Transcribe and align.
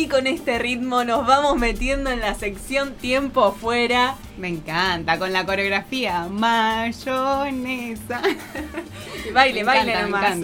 así 0.00 0.08
con 0.08 0.26
este 0.26 0.58
ritmo 0.58 1.04
nos 1.04 1.26
vamos 1.26 1.58
metiendo 1.58 2.08
en 2.08 2.20
la 2.20 2.34
sección 2.34 2.94
tiempo 2.94 3.52
fuera. 3.52 4.16
Me 4.38 4.48
encanta, 4.48 5.18
con 5.18 5.30
la 5.30 5.44
coreografía 5.44 6.26
mayonesa. 6.30 8.22
baile, 9.34 9.62
baile 9.62 10.00
nomás. 10.00 10.38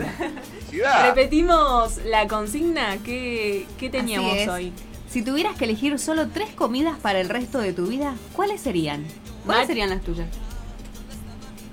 Repetimos 1.04 1.96
la 2.04 2.29
consigna. 2.29 2.98
¿Qué, 3.02 3.66
qué 3.79 3.88
teníamos 3.88 4.46
hoy? 4.46 4.74
Si 5.08 5.22
tuvieras 5.22 5.57
que 5.57 5.64
elegir 5.64 5.98
solo 5.98 6.29
tres 6.29 6.50
comidas 6.50 6.98
para 6.98 7.18
el 7.18 7.30
resto 7.30 7.59
de 7.59 7.73
tu 7.73 7.86
vida, 7.86 8.14
¿cuáles 8.34 8.61
serían? 8.61 9.07
¿Cuáles 9.46 9.68
serían 9.68 9.88
las 9.88 10.02
tuyas? 10.02 10.29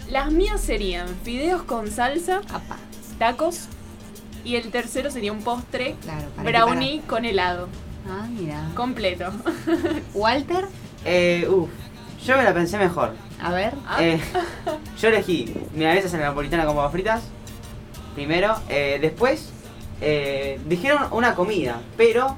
Las 0.09 0.31
mías 0.31 0.61
serían 0.61 1.09
fideos 1.25 1.63
con 1.63 1.91
salsa, 1.91 2.39
tacos 3.19 3.67
y 4.43 4.55
el 4.55 4.69
tercero 4.71 5.11
sería 5.11 5.31
un 5.31 5.41
postre, 5.41 5.95
brownie 6.43 7.01
con 7.07 7.25
helado. 7.25 7.67
Ah, 8.07 8.27
mira. 8.29 8.69
Completo. 8.75 9.31
Walter. 10.13 10.67
Eh, 11.05 11.47
uf, 11.49 11.69
yo 12.25 12.37
me 12.37 12.43
la 12.43 12.53
pensé 12.53 12.77
mejor. 12.77 13.13
A 13.41 13.51
ver. 13.51 13.73
Eh, 13.99 14.19
yo 14.99 15.07
elegí 15.09 15.53
milanesas 15.73 16.13
en 16.13 16.21
la 16.21 16.27
napolitana 16.27 16.65
con 16.65 16.75
papas 16.75 16.91
fritas. 16.91 17.23
Primero. 18.15 18.55
Eh, 18.69 18.99
después 19.01 19.51
eh, 20.01 20.59
dijeron 20.65 21.07
una 21.11 21.35
comida, 21.35 21.81
pero 21.97 22.35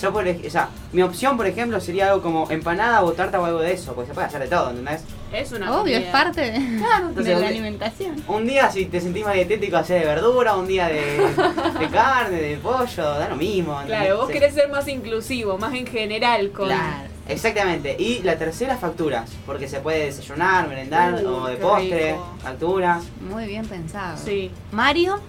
yo 0.00 0.12
por, 0.12 0.26
o 0.26 0.50
sea, 0.50 0.68
mi 0.92 1.02
opción, 1.02 1.36
por 1.36 1.46
ejemplo, 1.46 1.80
sería 1.80 2.08
algo 2.08 2.22
como 2.22 2.50
empanada 2.50 3.02
o 3.02 3.12
tarta 3.12 3.40
o 3.40 3.44
algo 3.44 3.60
de 3.60 3.72
eso, 3.72 3.94
porque 3.94 4.08
se 4.08 4.14
puede 4.14 4.26
hacer 4.26 4.40
de 4.40 4.48
todo, 4.48 4.70
¿entendés? 4.70 5.02
Es 5.32 5.52
una 5.52 5.80
Obvio, 5.80 5.98
es 5.98 6.06
parte 6.06 6.52
de, 6.52 6.60
la 7.38 7.48
alimentación. 7.48 8.22
Un 8.28 8.46
día 8.46 8.70
si 8.70 8.86
te 8.86 9.00
sentís 9.00 9.24
más 9.24 9.34
dietético 9.34 9.76
hacer 9.76 10.00
de 10.00 10.06
verdura, 10.06 10.56
un 10.56 10.66
día 10.66 10.86
de, 10.88 11.88
carne, 11.92 12.40
de 12.40 12.56
pollo, 12.56 13.04
da 13.04 13.28
lo 13.28 13.36
mismo. 13.36 13.80
Claro, 13.86 14.18
vos 14.18 14.30
querés 14.30 14.54
ser 14.54 14.68
más 14.70 14.86
inclusivo, 14.88 15.58
más 15.58 15.74
en 15.74 15.86
general 15.86 16.50
con... 16.50 16.66
Claro. 16.66 17.16
Exactamente. 17.28 17.96
Y 17.98 18.22
la 18.22 18.38
tercera, 18.38 18.76
facturas. 18.76 19.30
Porque 19.44 19.68
se 19.68 19.80
puede 19.80 20.06
desayunar, 20.06 20.68
merendar 20.68 21.14
uh, 21.24 21.28
o 21.28 21.46
de 21.48 21.56
postre, 21.56 22.16
facturas. 22.40 23.02
Muy 23.20 23.46
bien 23.46 23.66
pensado. 23.66 24.16
Sí. 24.16 24.50
Mario. 24.70 25.20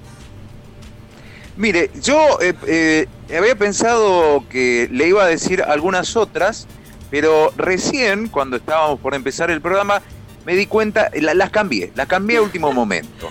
Mire, 1.58 1.89
yo 2.03 2.39
eh, 2.39 2.53
eh, 2.67 3.08
había 3.36 3.55
pensado 3.55 4.45
que 4.47 4.88
le 4.91 5.08
iba 5.08 5.23
a 5.23 5.27
decir 5.27 5.64
algunas 5.64 6.16
otras, 6.16 6.67
pero 7.09 7.52
recién, 7.58 8.27
cuando 8.27 8.58
estábamos 8.58 8.99
por 8.99 9.16
empezar 9.16 9.49
el 9.49 9.59
programa, 9.59 10.03
me 10.45 10.55
di 10.55 10.67
cuenta, 10.67 11.09
las 11.19 11.49
cambié, 11.49 11.91
las 11.95 12.08
cambié 12.08 12.38
a 12.38 12.41
último 12.44 12.72
momento. 12.72 13.30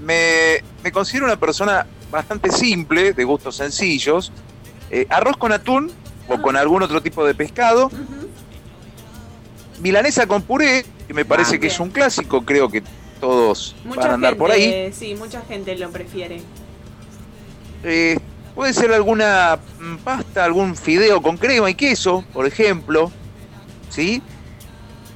Me, 0.00 0.62
considero 0.92 1.26
una 1.26 1.38
persona 1.38 1.86
bastante 2.10 2.50
simple, 2.50 3.12
de 3.12 3.24
gustos 3.24 3.56
sencillos. 3.56 4.32
Eh, 4.90 5.06
arroz 5.08 5.36
con 5.36 5.52
atún 5.52 5.90
o 6.28 6.42
con 6.42 6.56
algún 6.56 6.82
otro 6.82 7.00
tipo 7.00 7.24
de 7.24 7.34
pescado. 7.34 7.90
Milanesa 9.80 10.26
con 10.26 10.42
puré, 10.42 10.84
que 11.06 11.14
me 11.14 11.24
parece 11.24 11.56
ah, 11.56 11.60
que 11.60 11.68
es 11.68 11.78
un 11.78 11.90
clásico, 11.90 12.44
creo 12.44 12.68
que 12.68 12.82
todos 13.20 13.76
van 13.84 14.10
a 14.10 14.14
andar 14.14 14.36
por 14.36 14.50
ahí. 14.50 14.92
Sí, 14.92 15.14
mucha 15.14 15.42
gente 15.42 15.76
lo 15.76 15.90
prefiere. 15.90 16.42
Eh, 17.84 18.18
puede 18.54 18.72
ser 18.72 18.92
alguna 18.92 19.58
pasta, 20.04 20.44
algún 20.44 20.76
fideo 20.76 21.20
con 21.22 21.36
crema 21.36 21.70
y 21.70 21.74
queso, 21.74 22.24
por 22.32 22.46
ejemplo. 22.46 23.10
¿Sí? 23.88 24.22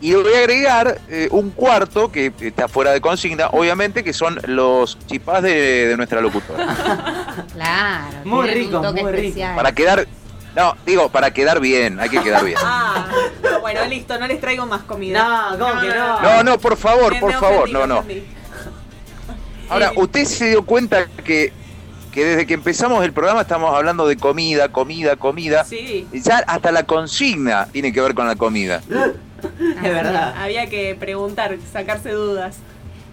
Y 0.00 0.10
le 0.10 0.16
voy 0.16 0.34
a 0.34 0.38
agregar 0.38 1.00
eh, 1.08 1.28
un 1.30 1.50
cuarto 1.50 2.12
que 2.12 2.32
está 2.40 2.68
fuera 2.68 2.92
de 2.92 3.00
consigna, 3.00 3.48
obviamente, 3.48 4.04
que 4.04 4.12
son 4.12 4.38
los 4.46 4.98
chipás 5.06 5.42
de, 5.42 5.94
nuestra 5.96 6.20
locutora. 6.20 7.46
claro. 7.52 8.16
Muy 8.24 8.48
rico, 8.48 8.82
muy 8.92 9.12
rico. 9.12 9.40
Para 9.56 9.72
quedar, 9.72 10.06
no, 10.54 10.76
digo, 10.84 11.08
para 11.08 11.32
quedar 11.32 11.60
bien, 11.60 11.98
hay 11.98 12.10
que 12.10 12.20
quedar 12.20 12.44
bien. 12.44 12.58
Ah, 13.48 13.58
bueno, 13.60 13.84
listo, 13.86 14.16
no 14.18 14.28
les 14.28 14.40
traigo 14.40 14.64
más 14.66 14.82
comida. 14.82 15.50
No, 15.50 15.58
¿cómo 15.58 15.80
que 15.80 15.88
no? 15.88 16.20
No, 16.20 16.44
no, 16.44 16.58
por 16.58 16.76
favor, 16.76 17.18
por 17.18 17.32
favor, 17.32 17.68
no, 17.70 17.86
no. 17.86 18.04
Ahora, 19.68 19.92
¿usted 19.96 20.24
se 20.24 20.50
dio 20.50 20.64
cuenta 20.64 21.06
que 21.24 21.52
que 22.16 22.24
desde 22.24 22.46
que 22.46 22.54
empezamos 22.54 23.04
el 23.04 23.12
programa 23.12 23.42
estamos 23.42 23.74
hablando 23.74 24.06
de 24.06 24.16
comida, 24.16 24.70
comida, 24.70 25.16
comida. 25.16 25.64
Sí. 25.64 26.08
Ya 26.14 26.38
hasta 26.38 26.72
la 26.72 26.84
consigna 26.84 27.68
tiene 27.70 27.92
que 27.92 28.00
ver 28.00 28.14
con 28.14 28.26
la 28.26 28.36
comida. 28.36 28.80
es 28.88 29.82
verdad. 29.82 30.34
Había 30.38 30.66
que 30.70 30.96
preguntar, 30.98 31.58
sacarse 31.70 32.12
dudas. 32.12 32.56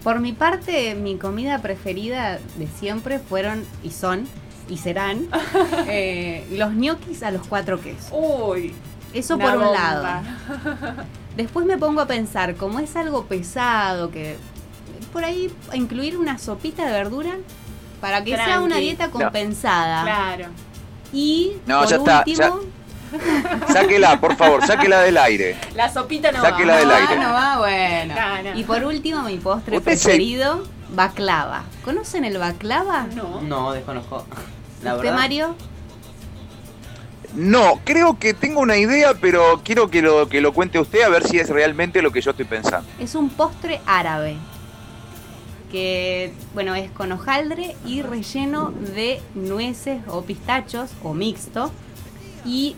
Por 0.06 0.22
mi 0.22 0.32
parte, 0.32 0.96
mi 0.96 1.18
comida 1.18 1.62
preferida 1.62 2.40
de 2.56 2.68
siempre 2.80 3.20
fueron 3.20 3.66
y 3.84 3.90
son 3.90 4.26
y 4.70 4.78
serán 4.78 5.28
eh, 5.90 6.48
los 6.52 6.74
ñoquis 6.74 7.24
a 7.24 7.32
los 7.32 7.46
cuatro 7.46 7.82
quesos. 7.82 8.08
Uy. 8.14 8.74
Eso 9.14 9.38
por 9.38 9.58
un 9.58 9.74
lado. 9.74 10.26
Después 11.36 11.66
me 11.66 11.78
pongo 11.78 12.00
a 12.00 12.08
pensar, 12.08 12.56
como 12.56 12.80
es 12.80 12.96
algo 12.96 13.26
pesado, 13.26 14.12
que 14.12 14.38
por 15.12 15.26
ahí 15.26 15.52
incluir 15.74 16.18
una 16.18 16.38
sopita 16.38 16.86
de 16.86 16.94
verdura 16.94 17.32
para 18.04 18.22
que 18.22 18.36
sea 18.36 18.60
una 18.60 18.76
dieta 18.80 19.10
compensada. 19.10 20.04
Claro. 20.04 20.48
Y 21.14 21.54
no, 21.66 21.80
por 21.80 21.88
ya 21.88 22.00
último, 22.00 22.60
está. 23.14 23.68
sáquela, 23.72 24.20
por 24.20 24.36
favor, 24.36 24.68
sáquela 24.68 25.00
del 25.04 25.18
aire. 25.18 25.56
La 25.74 25.88
sopita 25.90 26.34
no 26.34 26.42
sáquela 26.42 26.74
va. 26.74 26.80
del 26.80 26.88
no 26.90 26.94
aire. 26.96 27.16
Va, 27.16 27.24
no 27.24 27.34
va, 27.34 27.58
bueno. 27.60 28.60
Y 28.60 28.66
por 28.66 28.84
último, 28.84 29.24
mi 29.24 29.38
postre 29.38 29.80
preferido, 29.80 30.68
baklava. 30.90 31.64
¿Conocen 31.86 32.26
el 32.26 32.38
baklava? 32.38 33.08
No. 33.16 33.40
No, 33.40 33.72
desconozco. 33.72 34.26
La 34.84 34.96
¿Usted, 34.96 35.14
Mario? 35.14 35.56
No, 37.36 37.80
creo 37.86 38.20
que 38.20 38.34
tengo 38.34 38.60
una 38.60 38.76
idea, 38.76 39.14
pero 39.14 39.62
quiero 39.64 39.90
que 39.90 40.02
lo, 40.02 40.28
que 40.28 40.42
lo 40.42 40.54
cuente 40.54 40.78
usted 40.78 41.04
a 41.04 41.10
ver 41.10 41.26
si 41.26 41.40
es 41.40 41.48
realmente 41.48 42.02
lo 42.02 42.12
que 42.12 42.20
yo 42.20 42.32
estoy 42.32 42.46
pensando. 42.46 42.86
Es 43.00 43.16
un 43.16 43.30
postre 43.30 43.80
árabe 43.86 44.36
que 45.74 46.32
bueno 46.54 46.76
es 46.76 46.92
con 46.92 47.12
hojaldre 47.12 47.76
y 47.84 48.04
relleno 48.04 48.72
de 48.96 49.20
nueces 49.34 50.02
o 50.08 50.22
pistachos 50.22 50.92
o 51.02 51.16
mixto 51.16 51.72
y 52.46 52.76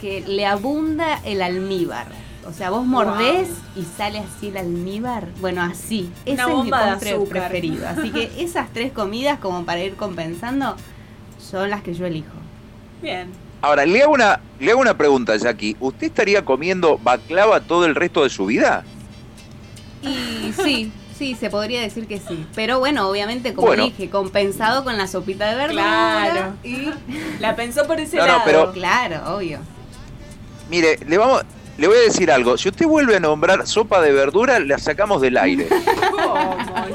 que 0.00 0.20
le 0.20 0.46
abunda 0.46 1.20
el 1.24 1.42
almíbar. 1.42 2.06
O 2.46 2.52
sea, 2.52 2.70
vos 2.70 2.86
mordés 2.86 3.48
y 3.74 3.82
sale 3.82 4.20
así 4.20 4.48
el 4.48 4.58
almíbar. 4.58 5.26
Bueno, 5.40 5.60
así. 5.60 6.08
Ese 6.24 6.42
es 6.42 6.64
mi 6.64 6.70
postre 6.70 7.18
preferido. 7.28 7.88
Así 7.88 8.12
que 8.12 8.30
esas 8.38 8.72
tres 8.72 8.92
comidas, 8.92 9.40
como 9.40 9.64
para 9.64 9.82
ir 9.82 9.96
compensando, 9.96 10.76
son 11.40 11.70
las 11.70 11.82
que 11.82 11.94
yo 11.94 12.06
elijo. 12.06 12.36
Bien. 13.02 13.32
Ahora, 13.60 13.84
le 13.84 14.00
hago 14.02 14.12
una, 14.12 14.38
le 14.60 14.70
hago 14.70 14.80
una 14.80 14.96
pregunta, 14.96 15.36
Jackie. 15.36 15.76
¿Usted 15.80 16.06
estaría 16.06 16.44
comiendo 16.44 16.98
baklava 16.98 17.60
todo 17.60 17.84
el 17.84 17.96
resto 17.96 18.22
de 18.22 18.30
su 18.30 18.46
vida? 18.46 18.84
Y 20.02 20.52
sí, 20.52 20.92
Sí, 21.16 21.34
se 21.34 21.48
podría 21.48 21.80
decir 21.80 22.06
que 22.06 22.18
sí. 22.18 22.46
Pero 22.54 22.78
bueno, 22.78 23.08
obviamente, 23.08 23.54
como 23.54 23.74
dije, 23.74 24.10
compensado 24.10 24.84
con 24.84 24.98
la 24.98 25.06
sopita 25.06 25.48
de 25.48 25.56
verdura. 25.56 25.82
Claro. 25.82 26.54
Y 26.62 26.90
la 27.40 27.56
pensó 27.56 27.86
por 27.86 28.00
ese 28.00 28.18
lado. 28.18 28.42
pero, 28.44 28.72
claro, 28.72 29.36
obvio. 29.36 29.60
Mire, 30.68 30.98
le 31.06 31.16
vamos, 31.16 31.42
le 31.78 31.88
voy 31.88 31.96
a 31.96 32.00
decir 32.00 32.30
algo. 32.30 32.56
Si 32.58 32.68
usted 32.68 32.86
vuelve 32.86 33.16
a 33.16 33.20
nombrar 33.20 33.66
sopa 33.66 34.00
de 34.00 34.12
verdura, 34.12 34.58
la 34.60 34.78
sacamos 34.78 35.20
del 35.20 35.36
aire. 35.36 35.68
¿Cómo 36.10 36.46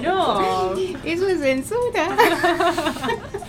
no? 0.04 0.74
Eso 1.04 1.28
es 1.28 1.40
censura. 1.40 2.10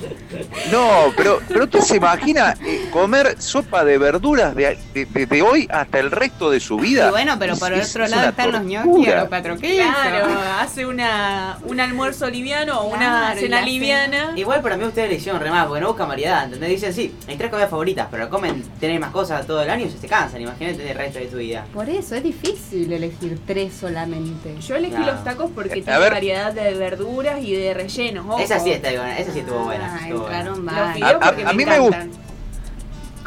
No, 0.71 1.13
pero, 1.17 1.41
pero 1.49 1.65
usted 1.65 1.81
se 1.81 1.97
imagina 1.97 2.55
comer 2.91 3.41
sopa 3.41 3.85
de 3.85 3.99
verduras 3.99 4.55
de, 4.55 4.79
de, 4.95 5.43
hoy 5.43 5.69
hasta 5.71 5.99
el 5.99 6.11
resto 6.11 6.51
de 6.51 6.61
su 6.61 6.77
vida. 6.77 7.11
bueno, 7.11 7.37
pero 7.39 7.57
por 7.57 7.73
otro 7.73 8.07
lado 8.07 8.29
están 8.29 8.53
los 8.53 8.63
ñoquis 8.65 9.09
los 9.09 9.29
cuatro 9.29 9.57
Claro, 9.57 10.27
hace 10.59 10.87
una, 10.87 11.59
un 11.65 11.81
almuerzo 11.81 12.29
liviano 12.29 12.81
o 12.81 12.89
una 12.89 13.35
cena 13.35 13.63
liviana. 13.63 14.33
Igual 14.37 14.63
para 14.63 14.77
mí 14.77 14.85
ustedes 14.85 15.09
le 15.11 15.17
hicieron 15.17 15.41
remar, 15.41 15.67
porque 15.67 15.81
no 15.81 15.89
buscan 15.89 16.09
variedad, 16.09 16.45
¿entendés? 16.45 16.71
Dicen, 16.71 16.93
sí, 16.93 17.15
hay 17.29 17.37
tres 17.37 17.51
comidas 17.51 17.71
favoritas, 17.71 18.09
pero 18.11 18.29
comen, 18.29 18.63
tener 18.81 18.99
más 19.01 19.11
cosas 19.11 19.47
todo 19.47 19.63
el 19.63 19.71
año 19.71 19.87
y 19.87 19.91
se 19.91 20.09
cansan, 20.09 20.41
imagínate 20.41 20.91
el 20.91 20.97
resto 20.97 21.19
de 21.19 21.27
tu 21.27 21.37
vida. 21.37 21.65
Por 21.73 21.89
eso 21.89 22.15
es 22.15 22.23
difícil 22.23 22.93
elegir 22.93 23.39
tres 23.47 23.75
solamente. 23.75 24.57
Yo 24.61 24.77
elegí 24.77 25.03
los 25.05 25.23
tacos 25.25 25.51
porque 25.55 25.83
tiene 25.83 25.99
variedad 25.99 26.53
de 26.53 26.75
verduras 26.75 27.43
y 27.43 27.55
de 27.55 27.75
rellenos. 27.75 28.41
Esa 28.41 28.59
sí 28.59 28.73
está 28.73 28.91
esa 28.91 29.33
sí 29.33 29.41
estuvo 29.41 29.65
buena. 29.65 30.01
A, 30.33 31.53
mí 31.53 31.65
me, 31.65 31.79
gusta. 31.79 32.07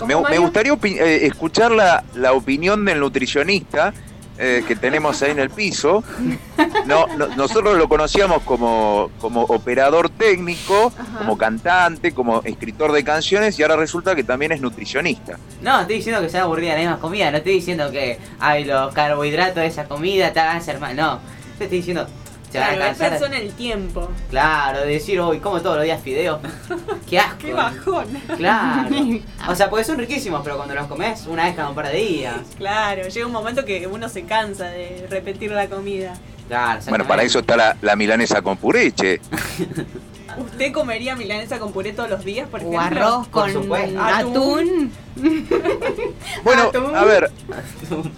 Me, 0.06 0.38
gustaría 0.38 0.74
eh, 0.74 1.20
escuchar 1.26 1.72
la, 1.72 2.04
la, 2.16 2.34
opinión 2.34 2.84
del 2.86 3.00
nutricionista 3.00 3.94
eh, 4.38 4.66
que 4.68 4.76
tenemos 4.76 5.22
ahí 5.22 5.32
en 5.32 5.40
el 5.40 5.50
piso. 5.50 6.04
No, 6.86 7.08
nosotros 7.36 7.78
lo 7.80 7.90
conocíamos 7.90 8.44
como, 8.44 9.10
como 9.20 9.42
operador 9.42 10.10
técnico, 10.10 10.92
como 11.18 11.36
cantante, 11.36 12.14
como 12.14 12.44
escritor 12.44 12.92
de 12.92 13.04
canciones 13.04 13.58
y 13.58 13.64
ahora 13.64 13.76
resulta 13.76 14.16
que 14.16 14.24
también 14.24 14.52
es 14.52 14.62
nutricionista. 14.62 15.40
No, 15.64 15.82
estoy 15.82 15.96
diciendo 15.96 16.22
que 16.22 16.30
se 16.30 16.38
aburrida 16.38 16.74
la 16.74 16.80
misma 16.80 17.00
comida, 17.00 17.32
no 17.32 17.38
estoy 17.38 17.54
diciendo 17.54 17.90
que 17.90 18.20
hay 18.40 18.66
los 18.66 18.94
carbohidratos 18.94 19.56
de 19.56 19.66
esa 19.66 19.86
comida 19.86 20.32
te 20.32 20.40
van 20.40 20.50
a 20.50 20.58
hacer 20.58 20.80
mal, 20.80 20.96
no. 20.96 21.20
Estoy 21.60 21.78
diciendo 21.80 22.08
Claro, 22.56 22.80
van 22.80 22.90
a 22.90 22.96
cansar. 22.96 23.34
en 23.34 23.42
el 23.42 23.54
tiempo. 23.54 24.10
Claro, 24.30 24.82
de 24.82 24.88
decir, 24.88 25.20
uy, 25.22 25.40
como 25.40 25.62
todos 25.62 25.78
los 25.78 25.86
días 25.86 26.02
fideos. 26.02 26.40
Qué 27.10 27.20
asco. 27.20 27.38
Qué 27.40 27.54
bajón. 27.54 28.08
Claro. 28.38 28.90
O 29.48 29.56
sea, 29.56 29.70
pues 29.70 29.86
son 29.86 29.98
riquísimos, 29.98 30.42
pero 30.44 30.58
cuando 30.58 30.74
los 30.74 30.88
comes 30.88 31.28
una 31.28 31.46
vez 31.46 31.56
cada 31.56 31.70
un 31.70 31.76
par 31.76 31.88
de 31.90 31.98
días. 31.98 32.36
Claro, 32.58 33.08
llega 33.08 33.26
un 33.26 33.32
momento 33.32 33.64
que 33.64 33.86
uno 33.86 34.10
se 34.10 34.24
cansa 34.24 34.66
de 34.66 35.06
repetir 35.10 35.52
la 35.52 35.68
comida. 35.68 36.16
Claro, 36.48 36.82
bueno, 36.90 37.06
para 37.06 37.24
eso 37.24 37.40
está 37.40 37.56
la, 37.56 37.78
la 37.82 37.96
milanesa 37.96 38.42
con 38.42 38.58
pureche. 38.58 39.22
¿Usted 40.38 40.72
comería 40.72 41.16
milanesa 41.16 41.60
con 41.60 41.72
puré 41.72 41.94
todos 41.94 42.10
los 42.10 42.26
días, 42.26 42.48
por 42.50 42.60
ejemplo? 42.60 42.80
O 42.80 42.82
arroz 42.82 43.28
con 43.30 43.50
atún. 43.98 44.92
bueno, 46.44 46.72
a 46.94 47.06
ver, 47.06 47.32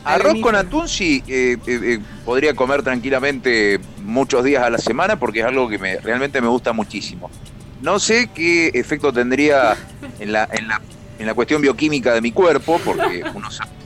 arroz 0.04 0.40
con 0.42 0.56
atún 0.56 0.90
sí 0.90 1.24
eh, 1.28 1.58
eh, 1.68 1.80
eh, 1.84 2.00
podría 2.26 2.56
comer 2.56 2.82
tranquilamente 2.82 3.80
muchos 4.08 4.44
días 4.44 4.64
a 4.64 4.70
la 4.70 4.78
semana 4.78 5.20
porque 5.20 5.42
es 5.42 5.46
algo 5.46 5.70
que 5.70 5.78
me, 5.78 5.98
realmente 5.98 6.42
me 6.42 6.48
gusta 6.48 6.74
muchísimo. 6.74 7.30
No 7.82 8.00
sé 8.00 8.30
qué 8.34 8.70
efecto 8.74 9.14
tendría 9.14 9.76
en 10.20 10.32
la, 10.32 10.50
en 10.52 10.68
la, 10.68 10.82
en 11.20 11.28
la 11.28 11.34
cuestión 11.34 11.62
bioquímica 11.62 12.14
de 12.14 12.22
mi 12.22 12.32
cuerpo, 12.32 12.80
porque 12.84 13.24
uno 13.36 13.52
sabe 13.52 13.78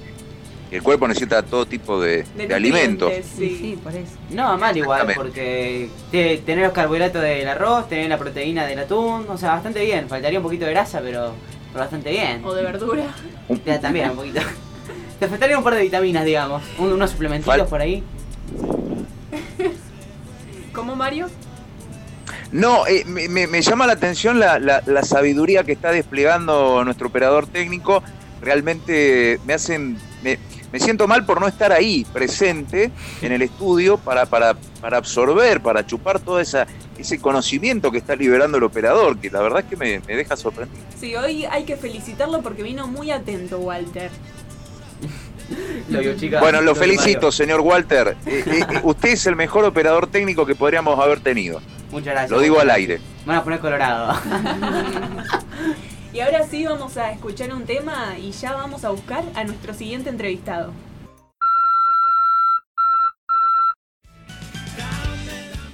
el 0.71 0.81
cuerpo 0.81 1.07
necesita 1.07 1.43
todo 1.43 1.65
tipo 1.65 1.99
de, 1.99 2.25
alimentos. 2.53 3.11
Sí. 3.37 3.57
sí, 3.59 3.79
por 3.83 3.93
eso. 3.93 4.13
No, 4.29 4.57
mal 4.57 4.75
igual, 4.75 5.05
porque 5.15 5.89
tener 6.09 6.59
los 6.59 6.71
carbohidratos 6.71 7.21
del 7.21 7.47
arroz, 7.47 7.89
tener 7.89 8.09
la 8.09 8.17
proteína 8.17 8.65
del 8.65 8.79
atún, 8.79 9.25
o 9.27 9.37
sea, 9.37 9.51
bastante 9.51 9.83
bien. 9.83 10.07
Faltaría 10.07 10.39
un 10.39 10.43
poquito 10.43 10.65
de 10.65 10.71
grasa, 10.71 11.01
pero, 11.01 11.33
bastante 11.73 12.11
bien. 12.11 12.43
O 12.45 12.53
de 12.53 12.63
verdura. 12.63 13.03
también 13.81 14.11
un 14.11 14.15
poquito. 14.15 14.39
Te 15.19 15.27
faltaría 15.27 15.57
un 15.57 15.63
par 15.63 15.75
de 15.75 15.81
vitaminas, 15.81 16.23
digamos. 16.23 16.63
unos 16.79 17.11
suplementitos 17.11 17.67
por 17.67 17.81
ahí. 17.81 18.01
¿Cómo, 20.73 20.95
Mario? 20.95 21.29
No, 22.51 22.85
eh, 22.87 23.05
me, 23.05 23.61
llama 23.61 23.87
la 23.87 23.93
atención 23.93 24.39
la, 24.39 24.59
la 24.59 25.03
sabiduría 25.03 25.63
que 25.63 25.71
está 25.71 25.91
desplegando 25.91 26.83
nuestro 26.83 27.07
operador 27.07 27.47
técnico. 27.47 28.03
Realmente 28.41 29.39
me 29.45 29.53
hacen 29.53 29.97
me 30.71 30.79
siento 30.79 31.07
mal 31.07 31.25
por 31.25 31.41
no 31.41 31.47
estar 31.47 31.71
ahí, 31.71 32.05
presente 32.13 32.91
en 33.21 33.31
el 33.31 33.41
estudio, 33.41 33.97
para, 33.97 34.25
para, 34.25 34.55
para 34.79 34.97
absorber, 34.97 35.61
para 35.61 35.85
chupar 35.85 36.19
todo 36.19 36.39
esa, 36.39 36.65
ese 36.97 37.19
conocimiento 37.19 37.91
que 37.91 37.97
está 37.97 38.15
liberando 38.15 38.57
el 38.57 38.63
operador, 38.63 39.17
que 39.19 39.29
la 39.29 39.41
verdad 39.41 39.59
es 39.59 39.65
que 39.65 39.75
me, 39.75 39.99
deja 39.99 40.37
sorprendido. 40.37 40.81
Sí, 40.99 41.15
hoy 41.15 41.45
hay 41.45 41.65
que 41.65 41.75
felicitarlo 41.75 42.41
porque 42.41 42.63
vino 42.63 42.87
muy 42.87 43.11
atento, 43.11 43.59
Walter. 43.59 44.11
Bueno, 46.39 46.61
lo 46.61 46.75
felicito, 46.75 47.31
señor 47.31 47.61
Walter. 47.61 48.17
Eh, 48.31 48.43
eh, 48.45 48.59
eh, 48.59 48.79
usted 48.83 49.09
es 49.09 49.25
el 49.25 49.35
mejor 49.35 49.65
operador 49.65 50.07
técnico 50.07 50.45
que 50.45 50.55
podríamos 50.55 50.97
haber 50.99 51.19
tenido. 51.19 51.61
Muchas 51.91 52.13
gracias. 52.13 52.31
Lo 52.31 52.39
digo 52.39 52.59
al 52.59 52.69
aire. 52.69 53.01
Van 53.25 53.37
a 53.37 53.43
poner 53.43 53.59
colorado. 53.59 54.15
Y 56.13 56.19
ahora 56.19 56.45
sí 56.45 56.65
vamos 56.65 56.97
a 56.97 57.11
escuchar 57.11 57.53
un 57.53 57.63
tema 57.63 58.17
y 58.19 58.31
ya 58.31 58.51
vamos 58.51 58.83
a 58.83 58.89
buscar 58.89 59.23
a 59.33 59.45
nuestro 59.45 59.73
siguiente 59.73 60.09
entrevistado. 60.09 60.73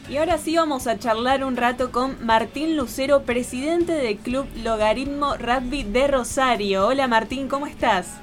Y 0.07 0.17
ahora 0.17 0.37
sí 0.37 0.55
vamos 0.55 0.85
a 0.85 0.99
charlar 0.99 1.43
un 1.43 1.57
rato 1.57 1.91
con 1.91 2.23
Martín 2.23 2.77
Lucero, 2.77 3.23
presidente 3.23 3.93
del 3.93 4.17
Club 4.17 4.47
Logaritmo 4.63 5.35
Rugby 5.37 5.83
de 5.83 6.07
Rosario. 6.07 6.87
Hola 6.87 7.07
Martín, 7.07 7.47
¿cómo 7.47 7.65
estás? 7.65 8.19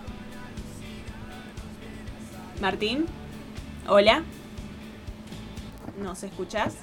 Martín, 2.60 3.06
hola. 3.88 4.22
¿Nos 6.00 6.22
escuchás? 6.22 6.76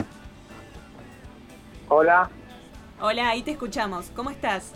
Hola. 1.87 2.29
Hola, 3.01 3.29
ahí 3.29 3.41
te 3.41 3.51
escuchamos. 3.51 4.11
¿Cómo 4.15 4.29
estás? 4.29 4.73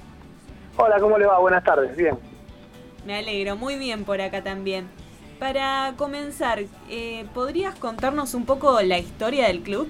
Hola, 0.77 1.00
¿cómo 1.00 1.18
le 1.18 1.25
va? 1.25 1.39
Buenas 1.39 1.63
tardes, 1.63 1.95
bien. 1.95 2.18
Me 3.06 3.18
alegro, 3.18 3.56
muy 3.56 3.77
bien 3.77 4.03
por 4.03 4.19
acá 4.21 4.42
también. 4.42 4.88
Para 5.39 5.94
comenzar, 5.97 6.63
eh, 6.89 7.25
¿podrías 7.33 7.75
contarnos 7.75 8.33
un 8.33 8.45
poco 8.45 8.81
la 8.81 8.97
historia 8.97 9.47
del 9.47 9.62
club? 9.62 9.88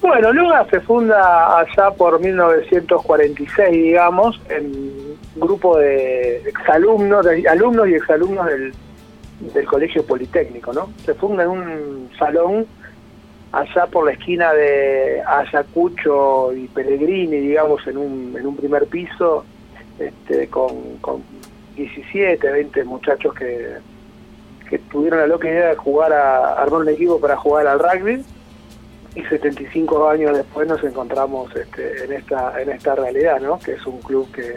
Bueno, 0.00 0.32
Luga 0.32 0.66
se 0.70 0.80
funda 0.80 1.58
allá 1.58 1.90
por 1.90 2.20
1946, 2.20 3.70
digamos, 3.70 4.40
en 4.48 4.64
un 4.64 5.40
grupo 5.40 5.78
de 5.78 6.38
exalumnos, 6.48 7.26
de 7.26 7.46
alumnos 7.46 7.86
y 7.86 7.94
exalumnos 7.94 8.46
del, 8.46 8.74
del 9.40 9.66
Colegio 9.66 10.04
Politécnico, 10.04 10.72
¿no? 10.72 10.92
Se 11.04 11.14
funda 11.14 11.44
en 11.44 11.50
un 11.50 12.10
salón 12.18 12.66
allá 13.52 13.86
por 13.86 14.06
la 14.06 14.12
esquina 14.12 14.52
de 14.52 15.22
Ayacucho 15.26 16.52
y 16.52 16.68
Pellegrini, 16.68 17.38
digamos, 17.38 17.86
en 17.86 17.96
un, 17.96 18.36
en 18.38 18.46
un 18.46 18.56
primer 18.56 18.86
piso, 18.86 19.44
este, 19.98 20.48
con, 20.48 20.98
con 21.00 21.22
17, 21.76 22.50
20 22.50 22.84
muchachos 22.84 23.34
que, 23.34 23.78
que 24.68 24.78
tuvieron 24.78 25.20
la 25.20 25.26
loca 25.26 25.48
idea 25.48 25.70
de 25.70 25.76
jugar 25.76 26.12
a, 26.12 26.54
armar 26.54 26.82
un 26.82 26.88
equipo 26.90 27.20
para 27.20 27.36
jugar 27.36 27.66
al 27.66 27.78
rugby 27.78 28.24
y 29.14 29.22
75 29.22 30.08
años 30.08 30.36
después 30.36 30.68
nos 30.68 30.82
encontramos 30.84 31.54
este, 31.56 32.04
en 32.04 32.12
esta 32.12 32.62
en 32.62 32.70
esta 32.70 32.94
realidad, 32.94 33.40
¿no? 33.40 33.58
Que 33.58 33.72
es 33.72 33.84
un 33.84 34.00
club 34.00 34.30
que 34.30 34.54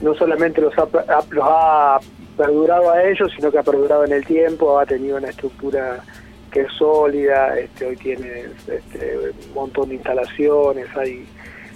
no 0.00 0.14
solamente 0.14 0.60
los 0.60 0.72
ha, 0.78 0.86
los 1.30 1.44
ha 1.44 1.98
perdurado 2.36 2.90
a 2.90 3.02
ellos, 3.04 3.30
sino 3.36 3.50
que 3.50 3.58
ha 3.58 3.62
perdurado 3.62 4.04
en 4.04 4.12
el 4.12 4.24
tiempo, 4.24 4.78
ha 4.78 4.86
tenido 4.86 5.16
una 5.16 5.28
estructura 5.28 6.02
que 6.50 6.60
es 6.62 6.72
sólida, 6.72 7.58
este, 7.58 7.86
hoy 7.86 7.96
tiene 7.96 8.44
este, 8.66 9.30
un 9.48 9.54
montón 9.54 9.88
de 9.88 9.94
instalaciones, 9.96 10.86
hay 10.96 11.26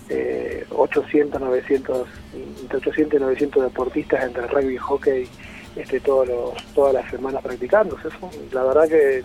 eh, 0.09 0.65
800, 0.71 1.41
900, 1.41 2.09
entre 2.63 2.77
800 2.79 3.19
y 3.19 3.23
900 3.23 3.63
deportistas 3.65 4.25
entre 4.25 4.47
rugby 4.47 4.75
y 4.75 4.79
hockey 4.79 5.29
este, 5.77 6.01
todos 6.01 6.29
los, 6.29 6.65
todas 6.75 6.95
las 6.95 7.11
semanas 7.11 7.43
practicando. 7.43 7.97
la 8.53 8.63
verdad 8.63 8.89
que 8.89 9.25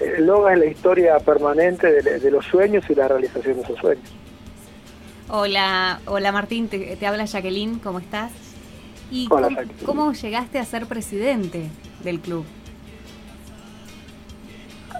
el 0.00 0.26
LOGA 0.26 0.52
es 0.52 0.58
la 0.58 0.66
historia 0.66 1.18
permanente 1.18 2.02
de, 2.02 2.30
los 2.30 2.44
sueños 2.44 2.84
y 2.88 2.94
la 2.94 3.08
realización 3.08 3.56
de 3.56 3.62
esos 3.62 3.78
sueños. 3.78 4.04
Hola, 5.28 6.00
hola 6.06 6.32
Martín, 6.32 6.68
te, 6.68 7.06
habla 7.06 7.24
Jacqueline, 7.24 7.78
¿cómo 7.78 7.98
estás? 7.98 8.30
¿Y 9.10 9.28
cómo 9.84 10.12
llegaste 10.12 10.58
a 10.58 10.64
ser 10.64 10.86
presidente 10.86 11.70
del 12.02 12.20
club? 12.20 12.44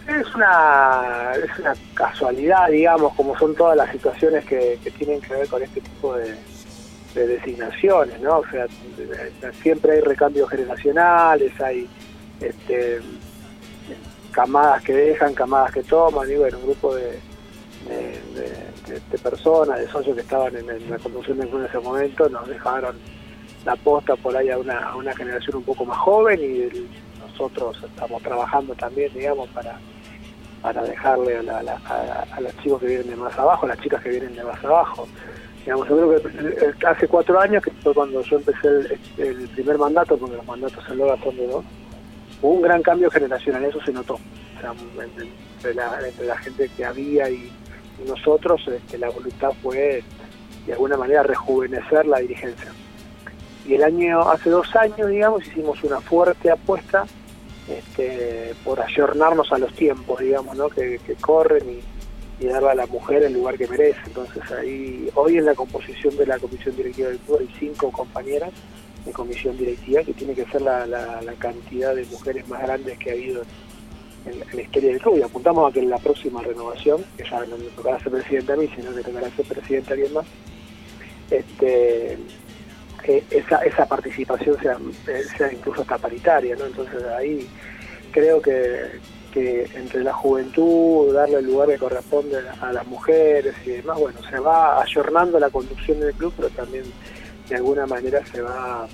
Es 0.07 0.35
una, 0.37 1.33
es 1.35 1.59
una 1.59 1.75
casualidad, 1.95 2.69
digamos, 2.69 3.13
como 3.15 3.37
son 3.37 3.57
todas 3.57 3.77
las 3.77 3.91
situaciones 3.91 4.45
que, 4.45 4.79
tienen 4.97 5.21
que 5.21 5.35
ver 5.35 5.49
con 5.49 5.63
este 5.63 5.81
tipo 5.81 6.15
de, 6.15 6.37
designaciones, 7.15 8.21
¿no? 8.21 8.39
O 8.39 8.47
sea, 8.49 8.67
siempre 9.63 9.93
hay 9.93 10.01
recambios 10.01 10.51
generacionales, 10.51 11.59
hay 11.61 11.89
este, 12.41 13.01
camadas 14.31 14.83
que 14.83 14.93
dejan, 14.93 15.33
camadas 15.35 15.73
que 15.73 15.83
toman, 15.83 16.31
y 16.31 16.37
bueno, 16.37 16.59
un 16.59 16.65
grupo 16.67 16.95
de, 16.95 17.19
de, 17.89 19.19
personas, 19.19 19.81
de 19.81 19.89
socios 19.89 20.15
que 20.15 20.23
estaban 20.23 20.55
en, 20.57 20.91
la 20.91 20.99
conducción 20.99 21.39
del 21.39 21.49
club 21.49 21.61
en 21.63 21.67
ese 21.67 21.79
momento, 21.79 22.29
nos 22.29 22.47
dejaron 22.47 22.97
la 23.67 23.77
posta 23.77 24.17
por 24.17 24.35
ahí 24.35 24.49
a 24.49 24.59
una, 24.59 24.79
a 24.79 24.97
una 24.97 25.15
generación 25.15 25.57
un 25.57 25.65
poco 25.65 25.85
más 25.85 25.99
joven 25.99 26.41
y 26.41 26.89
nosotros 27.21 27.77
estamos 27.83 28.23
trabajando 28.23 28.75
también, 28.75 29.13
digamos, 29.13 29.49
para 29.51 29.79
para 30.63 30.83
dejarle 30.83 31.37
a, 31.37 32.41
los 32.41 32.57
chicos 32.59 32.81
que 32.81 32.87
vienen 32.87 33.11
de 33.11 33.15
más 33.15 33.39
abajo, 33.39 33.67
a 33.67 33.69
las 33.69 33.81
chicas 33.81 34.03
que 34.03 34.11
vienen 34.11 34.35
de 34.35 34.43
más 34.43 34.65
abajo. 34.65 35.07
Digamos, 35.61 35.89
yo 35.89 35.97
creo 35.97 36.75
que 36.75 36.87
hace 36.87 37.07
cuatro 37.07 37.39
años, 37.39 37.63
que 37.63 37.71
fue 37.71 37.95
cuando 37.95 38.21
yo 38.23 38.37
empecé 38.37 38.99
el, 39.19 39.49
primer 39.51 39.79
mandato, 39.79 40.17
porque 40.17 40.35
los 40.35 40.45
mandatos 40.45 40.83
en 40.89 40.99
Loga 40.99 41.17
son 41.23 41.37
de 41.37 41.47
dos, 41.47 41.65
hubo 42.43 42.55
un 42.55 42.63
gran 42.63 42.83
cambio 42.83 43.09
generacional, 43.13 43.65
eso 43.65 43.81
se 43.85 43.93
notó. 43.93 44.15
O 44.15 44.61
sea, 44.61 44.75
entre, 45.05 45.75
la, 46.27 46.37
gente 46.39 46.69
que 46.77 46.85
había 46.85 47.31
y, 47.31 47.49
nosotros, 48.05 48.61
este, 48.67 48.99
la 48.99 49.09
voluntad 49.09 49.53
fue 49.63 50.03
de 50.67 50.73
alguna 50.73 50.97
manera 50.97 51.23
rejuvenecer 51.23 52.07
la 52.07 52.19
dirigencia. 52.19 52.73
Y 53.69 53.75
el 53.75 53.83
año, 53.83 54.21
hace 54.29 54.51
dos 54.51 54.75
años, 54.77 55.09
digamos, 55.09 55.47
hicimos 55.47 55.83
una 55.83 56.01
fuerte 56.01 56.51
apuesta 56.51 57.05
este, 57.69 58.55
por 58.65 58.81
ayornarnos 58.81 59.53
a 59.53 59.59
los 59.59 59.73
tiempos, 59.75 60.21
digamos, 60.21 60.57
¿no? 60.57 60.69
que, 60.69 61.01
corren 61.21 61.81
y, 62.41 62.47
darle 62.47 62.71
a 62.71 62.75
la 62.75 62.87
mujer 62.87 63.25
el 63.25 63.33
lugar 63.33 63.57
que 63.59 63.67
merece. 63.67 63.99
Entonces 64.07 64.43
ahí, 64.53 65.09
hoy 65.15 65.39
en 65.39 65.47
la 65.47 65.55
composición 65.55 66.17
de 66.17 66.27
la 66.27 66.39
comisión 66.39 66.77
directiva 66.77 67.09
del 67.09 67.19
club 67.19 67.39
hay 67.41 67.51
cinco 67.59 67.91
compañeras 67.91 68.53
de 69.05 69.13
comisión 69.13 69.57
directiva, 69.57 70.03
que 70.03 70.13
tiene 70.13 70.35
que 70.35 70.45
ser 70.47 70.63
la, 70.63 71.35
cantidad 71.39 71.95
de 71.95 72.05
mujeres 72.07 72.47
más 72.49 72.63
grandes 72.63 72.99
que 72.99 73.11
ha 73.11 73.15
habido 73.15 73.43
en, 74.27 74.39
la 74.39 74.63
historia 74.63 74.91
del 74.91 75.01
club. 75.01 75.19
Y 75.19 75.23
apuntamos 75.23 75.69
a 75.69 75.73
que 75.73 75.81
en 75.81 75.91
la 75.91 75.99
próxima 75.99 76.43
renovación, 76.43 77.05
que 77.17 77.25
ya 77.25 77.45
no 77.47 77.57
me 77.57 77.65
tocará 77.65 77.99
ser 78.01 78.13
presidente 78.13 78.53
a 78.53 78.57
mí, 78.57 78.69
sino 78.77 78.95
que 78.95 79.03
tocará 79.03 79.31
ser 79.31 79.47
presidente 79.47 79.91
a 79.91 79.95
alguien 79.95 80.13
más, 80.13 80.27
este, 81.31 82.19
esa, 83.31 83.59
esa 83.59 83.87
participación 83.87 84.57
sea, 84.61 84.77
sea 85.37 85.53
incluso 85.53 85.83
hasta 85.83 85.99
paritaria, 85.99 86.57
¿no? 86.57 86.67
Entonces 86.67 87.03
ahí 87.05 87.49
creo 88.11 88.41
que, 88.41 89.01
que 89.33 89.69
entre 89.75 90.03
la 90.03 90.13
juventud, 90.13 91.13
darle 91.15 91.39
el 91.39 91.47
lugar 91.47 91.69
que 91.69 91.79
corresponde 91.79 92.39
a 92.61 92.73
las 92.73 92.87
mujeres 92.87 93.55
y 93.65 93.71
demás, 93.71 93.99
bueno, 93.99 94.19
se 94.31 94.39
va 94.39 94.83
ayornando 94.83 95.39
la 95.39 95.51
conducción 95.51 96.01
del 96.01 96.15
club, 96.15 96.33
pero 96.37 96.49
también 96.51 96.85
de 97.49 97.57
alguna 97.57 97.87
manera 97.87 98.25
se 98.27 98.41
va 98.41 98.89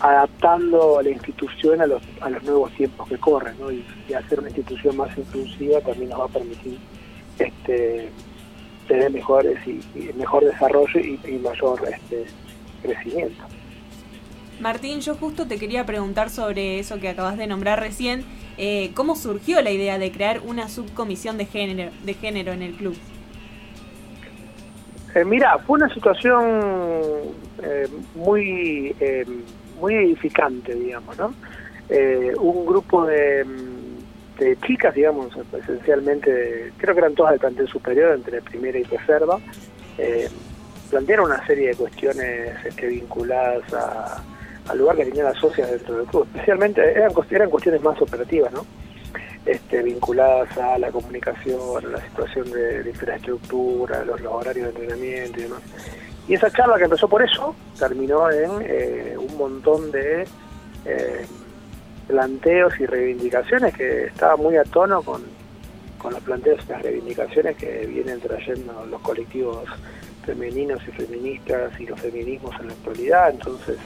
adaptando 0.00 0.98
a 0.98 1.02
la 1.02 1.10
institución 1.10 1.80
a 1.80 1.86
los, 1.86 2.02
a 2.20 2.30
los 2.30 2.42
nuevos 2.42 2.72
tiempos 2.72 3.08
que 3.08 3.16
corren, 3.18 3.54
¿no? 3.58 3.70
Y, 3.70 3.84
hacer 4.14 4.38
una 4.38 4.48
institución 4.48 4.96
más 4.96 5.16
inclusiva 5.16 5.80
también 5.80 6.10
nos 6.10 6.20
va 6.20 6.24
a 6.26 6.28
permitir 6.28 6.78
este, 7.38 8.10
tener 8.86 9.10
mejores 9.10 9.58
y, 9.66 9.80
mejor 10.16 10.44
desarrollo 10.44 11.00
y, 11.00 11.38
mayor 11.38 11.80
este, 11.88 12.26
crecimiento. 12.88 13.42
Martín, 14.60 15.00
yo 15.00 15.14
justo 15.16 15.46
te 15.46 15.58
quería 15.58 15.84
preguntar 15.84 16.30
sobre 16.30 16.78
eso 16.78 17.00
que 17.00 17.08
acabas 17.08 17.36
de 17.36 17.46
nombrar 17.46 17.80
recién. 17.80 18.24
Eh, 18.56 18.92
¿Cómo 18.94 19.16
surgió 19.16 19.60
la 19.62 19.72
idea 19.72 19.98
de 19.98 20.12
crear 20.12 20.40
una 20.44 20.68
subcomisión 20.68 21.36
de 21.38 21.46
género, 21.46 21.90
de 22.04 22.14
género 22.14 22.52
en 22.52 22.62
el 22.62 22.74
club? 22.74 22.96
Eh, 25.14 25.24
mira, 25.24 25.58
fue 25.58 25.78
una 25.78 25.92
situación 25.92 26.44
eh, 27.62 27.88
muy 28.14 28.94
muy 29.80 29.94
edificante, 29.94 30.74
digamos, 30.74 31.18
¿no? 31.18 31.34
Eh, 31.88 32.32
un 32.38 32.64
grupo 32.64 33.04
de, 33.06 33.44
chicas, 34.66 34.94
digamos, 34.94 35.36
esencialmente, 35.52 36.72
creo 36.78 36.94
que 36.94 37.00
eran 37.00 37.14
todas 37.14 37.32
del 37.32 37.40
plantel 37.40 37.68
superior, 37.68 38.14
entre 38.14 38.40
primera 38.42 38.78
y 38.78 38.84
reserva, 38.84 39.38
plantearon 40.94 41.26
una 41.26 41.44
serie 41.44 41.70
de 41.70 41.74
cuestiones 41.74 42.64
este, 42.64 42.86
vinculadas 42.86 43.64
al 44.68 44.78
lugar 44.78 44.94
que 44.94 45.06
tenían 45.06 45.24
las 45.24 45.38
socias 45.38 45.68
dentro 45.68 45.96
del 45.96 46.06
club. 46.06 46.24
Especialmente 46.32 46.80
eran, 46.92 47.12
cuestiones 47.12 47.82
más 47.82 48.00
operativas, 48.00 48.52
¿no? 48.52 48.64
Este, 49.44 49.82
vinculadas 49.82 50.56
a 50.56 50.78
la 50.78 50.92
comunicación, 50.92 51.84
a 51.84 51.88
la 51.88 52.00
situación 52.00 52.48
de, 52.52 52.88
infraestructura, 52.88 54.04
los, 54.04 54.20
los 54.20 54.32
horarios 54.34 54.72
de 54.72 54.82
entrenamiento 54.82 55.40
y 55.40 55.42
demás. 55.42 55.62
Y 56.28 56.34
esa 56.34 56.48
charla 56.52 56.78
que 56.78 56.84
empezó 56.84 57.08
por 57.08 57.24
eso 57.24 57.56
terminó 57.76 58.30
en 58.30 58.50
eh, 58.60 59.16
un 59.18 59.36
montón 59.36 59.90
de 59.90 60.28
eh, 60.84 61.26
planteos 62.06 62.78
y 62.78 62.86
reivindicaciones 62.86 63.74
que 63.74 64.04
estaba 64.04 64.36
muy 64.36 64.56
a 64.56 64.62
tono 64.62 65.02
con, 65.02 65.22
los 66.08 66.20
planteos 66.20 66.60
y 66.64 66.70
las 66.70 66.82
reivindicaciones 66.82 67.56
que 67.56 67.84
vienen 67.86 68.20
trayendo 68.20 68.86
los 68.86 69.00
colectivos 69.00 69.64
femeninos 70.24 70.80
y 70.88 70.92
feministas 70.92 71.78
y 71.80 71.86
los 71.86 72.00
feminismos 72.00 72.54
en 72.60 72.68
la 72.68 72.72
actualidad. 72.72 73.30
Entonces, 73.30 73.76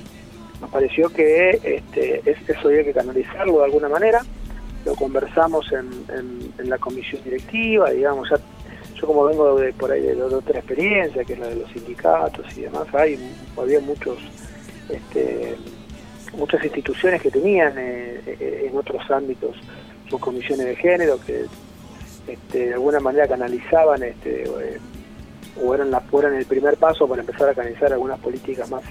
nos 0.61 0.71
pareció 0.71 1.09
que 1.11 1.51
este, 1.63 2.23
eso 2.25 2.69
había 2.69 2.85
que 2.85 2.93
canalizarlo 2.93 3.59
de 3.59 3.65
alguna 3.65 3.89
manera. 3.89 4.21
Lo 4.85 4.95
conversamos 4.95 5.71
en, 5.73 6.69
la 6.69 6.79
comisión 6.79 7.23
directiva, 7.25 7.91
digamos, 7.91 8.29
ya 8.31 8.37
yo 8.95 9.07
como 9.07 9.25
vengo 9.25 9.61
de 9.61 9.73
por 9.75 9.93
ahí 9.93 10.03
de, 10.03 10.21
otra 10.23 10.59
experiencia, 10.59 11.25
que 11.25 11.35
es 11.35 11.39
la 11.39 11.47
de 11.49 11.57
los 11.57 11.71
sindicatos 11.71 12.47
y 12.57 12.63
demás, 12.63 12.87
hay 12.93 13.17
había 13.57 13.81
muchos 13.81 14.19
este, 14.89 15.57
muchas 16.37 16.65
instituciones 16.65 17.23
que 17.23 17.31
tenían 17.31 17.75
eh, 17.79 18.21
eh, 18.27 18.69
en 18.69 18.77
otros 18.77 19.09
ámbitos 19.11 19.57
sus 20.09 20.21
comisiones 20.21 20.67
de 20.67 20.77
género 20.77 21.19
que 21.25 21.47
este, 22.27 22.67
de 22.67 22.75
alguna 22.75 23.01
manera 23.01 23.27
canalizaban 23.27 24.03
este, 24.03 24.45
eh, 24.45 24.79
o 25.63 25.75
eran, 25.75 25.91
la, 25.91 26.03
el 26.37 26.47
primer 26.47 26.77
paso 26.77 27.07
para 27.09 27.21
empezar 27.21 27.49
a 27.49 27.55
canalizar 27.55 27.93
algunas 27.93 28.19
políticas 28.21 28.69
más 28.71 28.83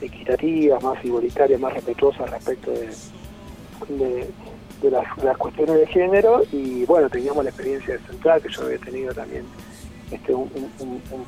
equitativas, 0.00 0.82
más 0.82 1.04
igualitarias, 1.04 1.60
más 1.60 1.74
respetuosas 1.74 2.30
respecto 2.30 2.70
de, 2.70 2.88
de 4.82 4.90
las, 4.90 5.36
cuestiones 5.36 5.76
de 5.76 5.86
género. 5.86 6.42
Y 6.52 6.84
bueno, 6.84 7.08
teníamos 7.08 7.44
la 7.44 7.50
experiencia 7.50 7.94
de 7.94 8.00
Central, 8.00 8.42
que 8.42 8.48
yo 8.48 8.62
había 8.62 8.78
tenido 8.78 9.12
también 9.12 9.44
este, 10.10 10.34
un, 10.34 10.48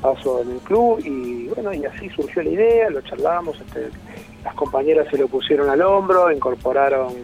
paso 0.00 0.42
en 0.42 0.50
el 0.52 0.58
club. 0.58 1.00
Y 1.04 1.48
bueno, 1.48 1.72
y 1.72 1.84
así 1.84 2.08
surgió 2.10 2.42
la 2.42 2.50
idea, 2.50 2.90
lo 2.90 3.00
charlamos, 3.02 3.60
este, 3.60 3.88
las 4.44 4.54
compañeras 4.54 5.08
se 5.10 5.18
lo 5.18 5.28
pusieron 5.28 5.68
al 5.68 5.82
hombro, 5.82 6.30
incorporaron 6.30 7.14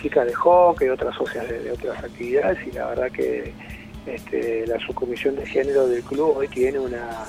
chicas 0.00 0.26
de 0.26 0.34
hockey, 0.34 0.88
otras 0.88 1.14
socias 1.16 1.48
de, 1.48 1.72
otras 1.72 2.02
actividades. 2.04 2.58
Y 2.66 2.72
la 2.72 2.86
verdad 2.88 3.10
que 3.10 3.52
este, 4.06 4.66
la 4.66 4.78
subcomisión 4.80 5.36
de 5.36 5.46
género 5.46 5.86
del 5.86 6.02
club 6.02 6.36
hoy 6.36 6.48
tiene 6.48 6.78
una, 6.78 7.24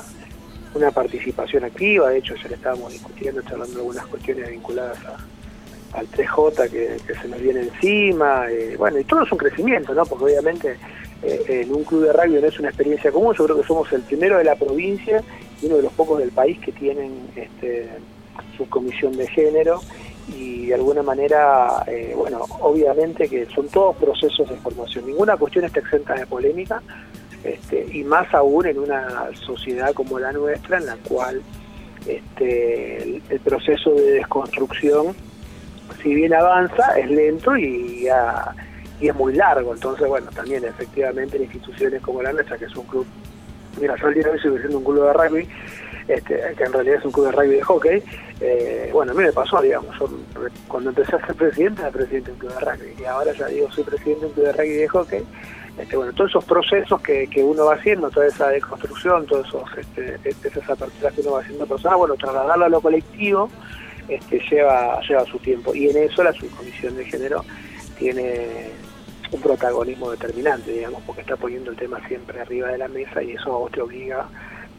una 0.73 0.91
participación 0.91 1.63
activa, 1.63 2.09
de 2.09 2.17
hecho 2.17 2.35
ya 2.35 2.49
le 2.49 2.55
estábamos 2.55 2.91
discutiendo, 2.91 3.41
charlando 3.43 3.79
algunas 3.79 4.05
cuestiones 4.07 4.49
vinculadas 4.49 4.97
al 5.93 6.09
3J 6.09 6.69
que, 6.69 7.13
se 7.13 7.27
nos 7.27 7.39
viene 7.39 7.61
encima, 7.61 8.49
eh, 8.49 8.75
bueno, 8.77 8.99
y 8.99 9.03
todo 9.03 9.23
es 9.23 9.31
un 9.31 9.37
crecimiento, 9.37 9.93
¿no? 9.93 10.05
Porque 10.05 10.25
obviamente 10.25 10.77
eh, 11.21 11.43
en 11.47 11.73
un 11.73 11.83
club 11.83 12.05
de 12.05 12.13
rugby 12.13 12.41
no 12.41 12.47
es 12.47 12.59
una 12.59 12.69
experiencia 12.69 13.11
común, 13.11 13.35
yo 13.37 13.45
creo 13.45 13.61
que 13.61 13.67
somos 13.67 13.91
el 13.93 14.01
primero 14.01 14.37
de 14.39 14.43
la 14.43 14.55
provincia 14.55 15.23
y 15.61 15.67
uno 15.67 15.77
de 15.77 15.83
los 15.83 15.93
pocos 15.93 16.17
del 16.19 16.31
país 16.31 16.57
que 16.59 16.71
tienen 16.71 17.29
este, 17.35 17.89
su 18.57 18.67
comisión 18.67 19.15
de 19.15 19.27
género 19.27 19.81
y 20.27 20.67
de 20.67 20.75
alguna 20.75 21.03
manera, 21.03 21.83
eh, 21.87 22.13
bueno, 22.15 22.45
obviamente 22.61 23.27
que 23.27 23.45
son 23.47 23.67
todos 23.67 23.95
procesos 23.97 24.49
de 24.49 24.55
formación, 24.57 25.05
ninguna 25.05 25.37
cuestión 25.37 25.65
está 25.65 25.79
exenta 25.79 26.13
de 26.15 26.25
polémica, 26.25 26.81
este, 27.43 27.85
y 27.91 28.03
más 28.03 28.33
aún 28.33 28.65
en 28.65 28.79
una 28.79 29.29
sociedad 29.33 29.93
como 29.93 30.19
la 30.19 30.31
nuestra, 30.31 30.77
en 30.77 30.85
la 30.85 30.95
cual 30.97 31.41
este, 32.07 33.21
el 33.29 33.39
proceso 33.41 33.91
de 33.91 34.13
desconstrucción 34.13 35.15
si 36.01 36.13
bien 36.13 36.33
avanza, 36.33 36.99
es 36.99 37.09
lento 37.09 37.55
y, 37.57 38.07
es 39.01 39.15
muy 39.15 39.33
largo. 39.33 39.73
Entonces, 39.73 40.07
bueno, 40.07 40.29
también 40.33 40.63
efectivamente 40.63 41.37
en 41.37 41.43
instituciones 41.43 42.01
como 42.01 42.21
la 42.21 42.31
nuestra, 42.31 42.57
que 42.57 42.65
es 42.65 42.75
un 42.75 42.85
club, 42.85 43.05
mira, 43.79 43.95
yo 43.99 44.07
el 44.07 44.13
día 44.13 44.23
de 44.23 44.29
hoy 44.29 44.37
estoy 44.37 44.59
siendo 44.59 44.77
un 44.77 44.83
club 44.83 45.05
de 45.05 45.13
rugby, 45.13 45.49
este, 46.07 46.35
que 46.57 46.63
en 46.63 46.73
realidad 46.73 46.97
es 46.99 47.05
un 47.05 47.11
club 47.11 47.25
de 47.27 47.31
rugby 47.31 47.55
de 47.55 47.63
hockey, 47.63 48.03
eh, 48.41 48.89
bueno, 48.91 49.11
a 49.11 49.15
mí 49.15 49.23
me 49.23 49.31
pasó, 49.31 49.61
digamos, 49.61 49.95
cuando 50.67 50.89
empecé 50.89 51.15
a 51.15 51.25
ser 51.25 51.35
presidente, 51.35 51.81
era 51.81 51.91
presidente 51.91 52.27
de 52.27 52.33
un 52.33 52.39
club 52.39 52.53
de 52.53 52.59
rugby, 52.59 53.01
y 53.01 53.05
ahora 53.05 53.33
ya 53.33 53.47
digo, 53.47 53.71
soy 53.71 53.83
presidente 53.83 54.21
de 54.21 54.27
un 54.27 54.33
club 54.33 54.45
de 54.45 54.53
rugby 54.53 54.73
de 54.73 54.87
hockey, 54.87 55.23
este, 55.77 55.97
bueno, 55.97 56.13
todos 56.13 56.29
esos 56.29 56.45
procesos 56.45 57.01
que, 57.01 57.27
uno 57.43 57.65
va 57.65 57.75
haciendo, 57.75 58.09
toda 58.11 58.27
esa 58.27 58.49
deconstrucción, 58.49 59.25
todas 59.25 59.47
este, 59.75 60.19
esas 60.47 60.69
aperturas 60.69 61.13
que 61.13 61.21
uno 61.21 61.31
va 61.31 61.39
haciendo 61.39 61.65
personal, 61.65 61.97
bueno, 61.97 62.15
trasladarlo 62.15 62.65
a 62.65 62.69
lo 62.69 62.81
colectivo, 62.81 63.49
este, 64.07 64.39
lleva, 64.51 64.99
lleva 65.01 65.25
su 65.25 65.39
tiempo. 65.39 65.73
Y 65.73 65.89
en 65.89 65.97
eso 65.97 66.23
la 66.23 66.33
subcomisión 66.33 66.95
de 66.95 67.05
género 67.05 67.43
tiene 67.97 68.69
un 69.31 69.41
protagonismo 69.41 70.11
determinante, 70.11 70.71
digamos, 70.71 71.01
porque 71.07 71.21
está 71.21 71.35
poniendo 71.37 71.71
el 71.71 71.77
tema 71.77 71.99
siempre 72.07 72.39
arriba 72.39 72.69
de 72.69 72.77
la 72.77 72.87
mesa 72.87 73.23
y 73.23 73.31
eso 73.31 73.55
a 73.55 73.57
vos 73.57 73.71
te 73.71 73.81
obliga, 73.81 74.27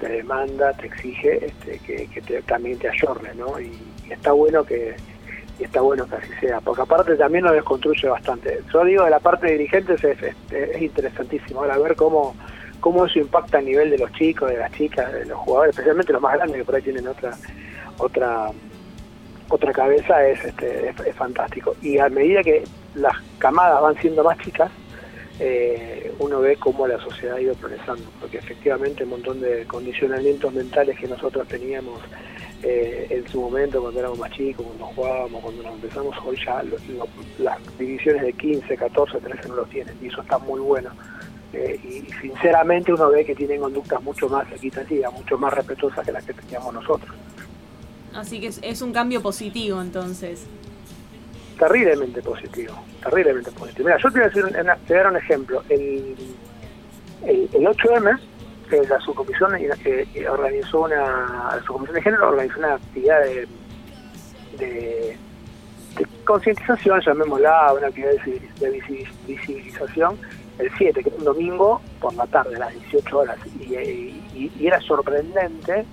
te 0.05 0.13
demanda, 0.13 0.73
te 0.75 0.87
exige 0.87 1.47
este, 1.47 1.79
que, 1.79 2.43
también 2.43 2.79
te 2.79 2.89
ayorne, 2.89 3.31
¿no? 3.35 3.59
Y, 3.59 3.73
está 4.11 4.33
bueno 4.33 4.65
que 4.65 4.95
está 5.59 5.81
bueno 5.81 6.07
que 6.07 6.17
así 6.17 6.29
sea, 6.41 6.61
porque 6.61 6.83
aparte 6.83 7.17
también 7.17 7.45
lo 7.45 7.53
desconstruye 7.53 8.07
bastante. 8.09 8.61
Yo 8.71 8.85
digo, 8.85 9.05
de 9.05 9.11
la 9.11 9.21
parte 9.21 9.47
de 9.47 9.53
dirigentes 9.53 10.05
es, 10.05 10.19
es, 10.23 10.83
interesantísimo 10.83 11.61
ahora 11.61 11.79
ver 11.79 11.97
cómo 11.97 12.35
cómo 12.81 13.07
eso 13.07 13.19
impacta 13.19 13.59
a 13.59 13.63
nivel 13.63 13.89
de 13.89 13.97
los 13.97 14.13
chicos, 14.13 14.51
de 14.51 14.59
las 14.59 14.71
chicas, 14.73 15.11
de 15.11 15.25
los 15.25 15.39
jugadores, 15.39 15.71
especialmente 15.71 16.13
los 16.13 16.21
más 16.21 16.35
grandes 16.35 16.59
que 16.59 16.65
por 16.65 16.75
ahí 16.75 16.83
tienen 16.83 17.09
otra 17.09 17.31
otra 17.97 18.51
otra 19.49 19.73
cabeza 19.73 20.27
es, 20.27 20.45
este, 20.45 20.89
es, 20.91 21.17
fantástico. 21.17 21.75
Y 21.81 21.99
a 21.99 22.11
medida 22.11 22.43
que 22.43 22.65
las 22.95 23.15
camadas 23.39 23.81
van 23.81 23.97
siendo 23.97 24.23
más 24.23 24.37
chicas, 24.39 24.71
eh, 25.41 26.13
uno 26.19 26.41
ve 26.41 26.57
cómo 26.57 26.87
la 26.87 26.99
sociedad 27.01 27.37
ha 27.37 27.41
ido 27.41 27.55
progresando, 27.55 28.05
porque 28.21 28.39
efectivamente 28.39 29.05
un 29.05 29.11
montón 29.11 29.41
de 29.41 29.65
condicionamientos 29.67 30.53
mentales 30.53 30.99
que 30.99 31.09
nosotros 31.09 31.47
teníamos 31.49 32.01
eh, 32.63 33.09
en 33.11 33.29
su 33.29 33.41
momento 33.41 33.81
cuando 33.83 34.01
éramos 34.01 34.19
más 34.19 34.31
chicos, 34.31 34.65
cuando 34.65 34.87
jugábamos, 34.87 35.43
cuando 35.43 35.63
nos 35.63 35.75
empezamos, 35.75 36.17
hoy 36.25 36.37
ya 36.45 36.63
las 37.39 37.59
divisiones 37.79 38.23
de 38.23 38.33
15, 38.33 38.77
14, 38.77 39.19
13 39.19 39.49
no 39.49 39.57
los 39.57 39.69
tienen, 39.69 39.95
y 40.01 40.07
eso 40.07 40.23
está 40.23 40.39
muy 40.39 40.61
bueno. 40.61 40.91
Eh, 41.53 41.79
y 41.85 42.13
sinceramente 42.21 42.93
uno 42.93 43.11
ve 43.11 43.25
que 43.25 43.35
tienen 43.35 43.61
conductas 43.61 44.03
mucho 44.03 44.29
más 44.29 44.51
equitativas, 44.51 45.13
mucho 45.13 45.39
más 45.39 45.53
respetuosas 45.53 46.05
que 46.05 46.11
las 46.11 46.25
que 46.25 46.33
teníamos 46.33 46.75
nosotros. 46.75 47.15
Así 48.15 48.41
que 48.41 48.47
es, 48.47 48.83
un 48.83 48.93
cambio 48.93 49.23
positivo 49.23 49.81
entonces. 49.81 50.47
Terriblemente 51.59 52.21
positivo, 52.23 52.75
terriblemente 53.03 53.51
positivo. 53.53 53.87
Mira, 53.87 53.99
yo 53.99 54.11
te 54.11 54.19
voy 54.19 54.27
a, 54.27 54.29
decir, 54.29 54.67
dar 54.89 55.07
un 55.07 55.17
ejemplo. 55.17 55.63
El, 55.69 56.17
el, 57.25 57.49
8M, 57.51 58.19
que 58.69 58.83
la 58.89 59.01
subcomisión 59.01 59.53
que 59.83 60.29
organizó 60.29 60.83
una, 60.83 61.61
subcomisión 61.65 61.95
de 61.95 62.03
género 62.03 62.29
organizó 62.29 62.59
una 62.59 62.75
actividad 62.75 63.23
de, 63.23 63.49
de, 64.59 65.17
concientización, 66.25 67.01
llamémosla, 67.01 67.73
una 67.75 67.87
actividad 67.87 68.13
de, 68.61 68.71
visibilización, 69.27 70.19
el 70.59 70.71
7, 70.77 71.03
que 71.03 71.09
es 71.09 71.15
un 71.17 71.25
domingo 71.25 71.81
por 72.01 72.15
la 72.15 72.27
tarde, 72.27 72.57
a 72.57 72.61
las 72.61 72.73
18 72.75 73.19
horas. 73.19 73.39
y 73.57 74.67
era 74.67 74.81
sorprendente 74.81 75.87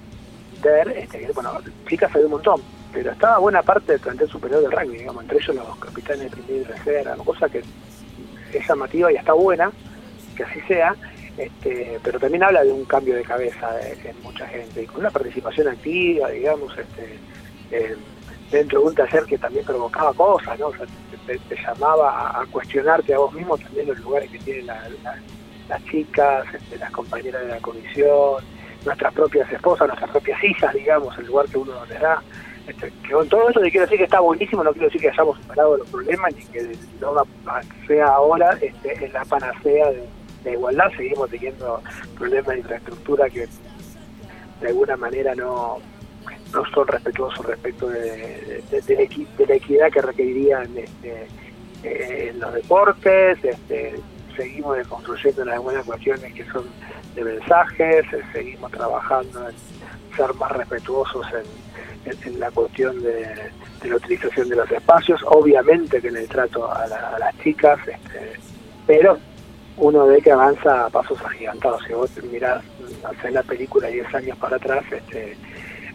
este, 0.64 1.32
bueno, 1.34 1.54
chicas 1.88 2.16
hay 2.16 2.24
un 2.24 2.32
montón, 2.32 2.62
pero 2.92 3.12
estaba 3.12 3.38
buena 3.40 3.62
parte 3.62 3.94
del 3.94 4.02
plantel 4.02 4.30
superior 4.30 4.62
del 4.62 4.72
rugby, 4.72 4.98
digamos, 4.98 5.24
entre 5.24 5.38
ellos 5.38 5.56
los 5.56 5.78
capitanes 5.78 6.24
de 6.24 6.30
primera 6.30 6.62
y 6.62 6.66
tercera, 6.66 7.16
cosa 7.18 7.50
que 7.50 7.60
es 8.54 8.68
llamativa 8.68 9.12
y 9.12 9.16
está 9.16 9.34
buena, 9.34 9.72
que 10.36 10.44
así 10.44 10.60
sea, 10.62 10.96
este, 11.38 12.00
pero 12.04 12.20
también 12.20 12.44
habla 12.44 12.64
de 12.64 12.72
un 12.72 12.86
cambio 12.86 13.16
de 13.16 13.24
cabeza 13.24 13.70
en 13.82 14.22
mucha 14.22 14.46
gente 14.48 14.84
y 14.84 14.86
con 14.86 15.02
una 15.02 15.10
participación 15.10 15.68
activa, 15.70 16.30
digamos, 16.30 16.78
este, 16.78 17.18
eh, 17.72 17.96
dentro 18.52 18.82
de 18.82 18.88
un 18.88 18.96
taller 18.96 19.24
que 19.24 19.38
también 19.38 19.66
provocaba 19.66 20.14
cosas, 20.14 20.60
¿no? 20.60 20.72
te, 21.26 21.40
llamaba 21.56 22.42
a, 22.42 22.46
cuestionarte 22.48 23.14
a 23.14 23.20
vos 23.20 23.34
mismo 23.34 23.58
también 23.58 23.88
los 23.88 24.00
lugares 24.00 24.30
que 24.30 24.40
tienen 24.40 24.68
las 24.68 25.84
chicas, 25.86 26.46
este, 26.54 26.78
las 26.78 26.92
compañeras 26.92 27.42
de 27.44 27.48
la 27.48 27.60
comisión, 27.60 28.44
nuestras 28.86 29.14
propias 29.14 29.52
esposas, 29.52 29.88
nuestras 29.88 30.12
propias 30.12 30.44
hijas, 30.44 30.74
digamos, 30.74 31.18
el 31.18 31.28
lugar 31.28 31.46
que 31.48 31.58
uno 31.58 31.86
les 31.86 32.00
da. 32.00 32.22
Este, 32.72 32.92
con 33.12 33.28
todo 33.28 33.50
esto 33.50 33.60
te 33.60 33.70
quiero 33.70 33.86
decir 33.86 33.98
que 33.98 34.06
está 34.06 34.22
buenísimo, 34.22 34.64
no 34.64 34.72
quiero 34.72 34.88
decir 34.88 35.02
que 35.02 35.10
hayamos 35.10 35.38
superado 35.40 35.78
los 35.78 35.90
problemas 35.90 36.34
ni 36.34 36.44
que 36.46 36.72
no 37.02 37.14
sea 37.86 38.08
ahora 38.08 38.58
este, 38.62 39.06
en 39.06 39.12
la 39.12 39.26
panacea 39.26 39.92
de, 40.44 40.52
igualdad, 40.52 40.90
seguimos 40.96 41.30
teniendo 41.30 41.82
problemas 42.18 42.48
de 42.48 42.60
infraestructura 42.60 43.30
que 43.30 43.48
de 44.62 44.68
alguna 44.68 44.96
manera 44.96 45.36
no, 45.36 45.80
no 46.54 46.66
son 46.74 46.88
respetuosos 46.88 47.46
respecto 47.46 47.90
de, 47.90 48.64
la 49.48 49.56
equidad 49.56 49.92
que 49.92 50.02
requerirían 50.02 50.70
este, 50.78 51.28
eh, 51.84 52.34
los 52.40 52.54
deportes, 52.54 53.44
este, 53.44 53.96
seguimos 54.38 54.78
construyendo 54.88 55.44
las 55.44 55.60
buenas 55.60 55.86
cuestiones 55.86 56.34
que 56.34 56.46
son 56.46 56.66
de 57.16 57.24
mensajes, 57.24 58.06
eh, 58.14 58.22
seguimos 58.32 58.72
trabajando 58.72 59.50
en 59.50 59.56
ser 60.22 60.36
más 60.36 60.52
respetuosos 60.52 61.26
en, 61.34 62.40
la 62.40 62.50
cuestión 62.52 63.02
de, 63.02 63.52
la 63.84 63.96
utilización 63.96 64.50
de 64.50 64.56
los 64.56 64.72
espacios, 64.72 65.22
obviamente 65.28 66.02
que 66.02 66.08
en 66.08 66.18
el 66.18 66.28
trato 66.28 66.72
a, 66.72 66.88
las 66.88 67.40
chicas, 67.40 67.80
este, 67.88 68.40
pero 68.88 69.18
uno 69.78 70.06
ve 70.08 70.22
que 70.22 70.32
avanza 70.32 70.86
a 70.86 70.90
pasos 70.90 71.20
agigantados. 71.24 71.82
Si 71.88 71.94
vos 71.94 72.10
mirás, 72.32 72.64
hacer 73.04 73.32
la 73.34 73.44
película 73.44 73.88
10 73.88 74.14
años 74.16 74.38
para 74.38 74.58
atrás, 74.58 74.84
este, 74.92 75.38